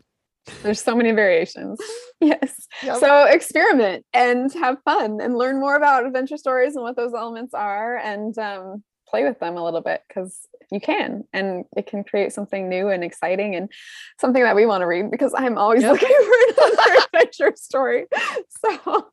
There's 0.62 0.80
so 0.82 0.96
many 0.96 1.12
variations. 1.12 1.82
Yes. 2.20 2.68
Yep. 2.82 2.98
So 2.98 3.26
experiment 3.26 4.04
and 4.12 4.52
have 4.54 4.78
fun 4.84 5.22
and 5.22 5.38
learn 5.38 5.60
more 5.60 5.76
about 5.76 6.08
adventure 6.08 6.36
stories 6.38 6.76
and 6.76 6.82
what 6.82 6.96
those 6.96 7.14
elements 7.14 7.54
are 7.54 7.96
and 7.96 8.36
um, 8.40 8.84
play 9.10 9.24
with 9.24 9.40
them 9.40 9.56
a 9.58 9.64
little 9.64 9.82
bit 9.82 10.02
because 10.08 10.48
you 10.72 10.80
can 10.80 11.24
and 11.34 11.66
it 11.76 11.88
can 11.88 12.04
create 12.04 12.34
something 12.34 12.68
new 12.68 12.90
and 12.90 13.04
exciting 13.04 13.56
and 13.56 13.72
something 14.20 14.44
that 14.44 14.56
we 14.56 14.66
want 14.66 14.82
to 14.82 14.86
read 14.86 15.10
because 15.10 15.34
I'm 15.36 15.58
always 15.58 15.82
Yep. 15.84 15.94
looking 15.94 16.08
for 16.58 16.64
another 16.64 17.02
adventure 17.06 17.54
story. 17.56 18.06
So 18.50 19.08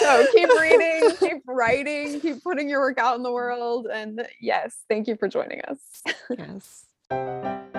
so 0.00 0.26
keep 0.32 0.48
reading, 0.58 1.16
keep 1.20 1.42
writing, 1.46 2.20
keep 2.20 2.42
putting 2.44 2.68
your 2.68 2.80
work 2.80 2.98
out 2.98 3.16
in 3.16 3.22
the 3.22 3.32
world. 3.32 3.88
And 3.92 4.26
yes, 4.40 4.76
thank 4.88 5.08
you 5.08 5.16
for 5.16 5.28
joining 5.28 5.60
us. 5.62 6.02
yes. 7.10 7.77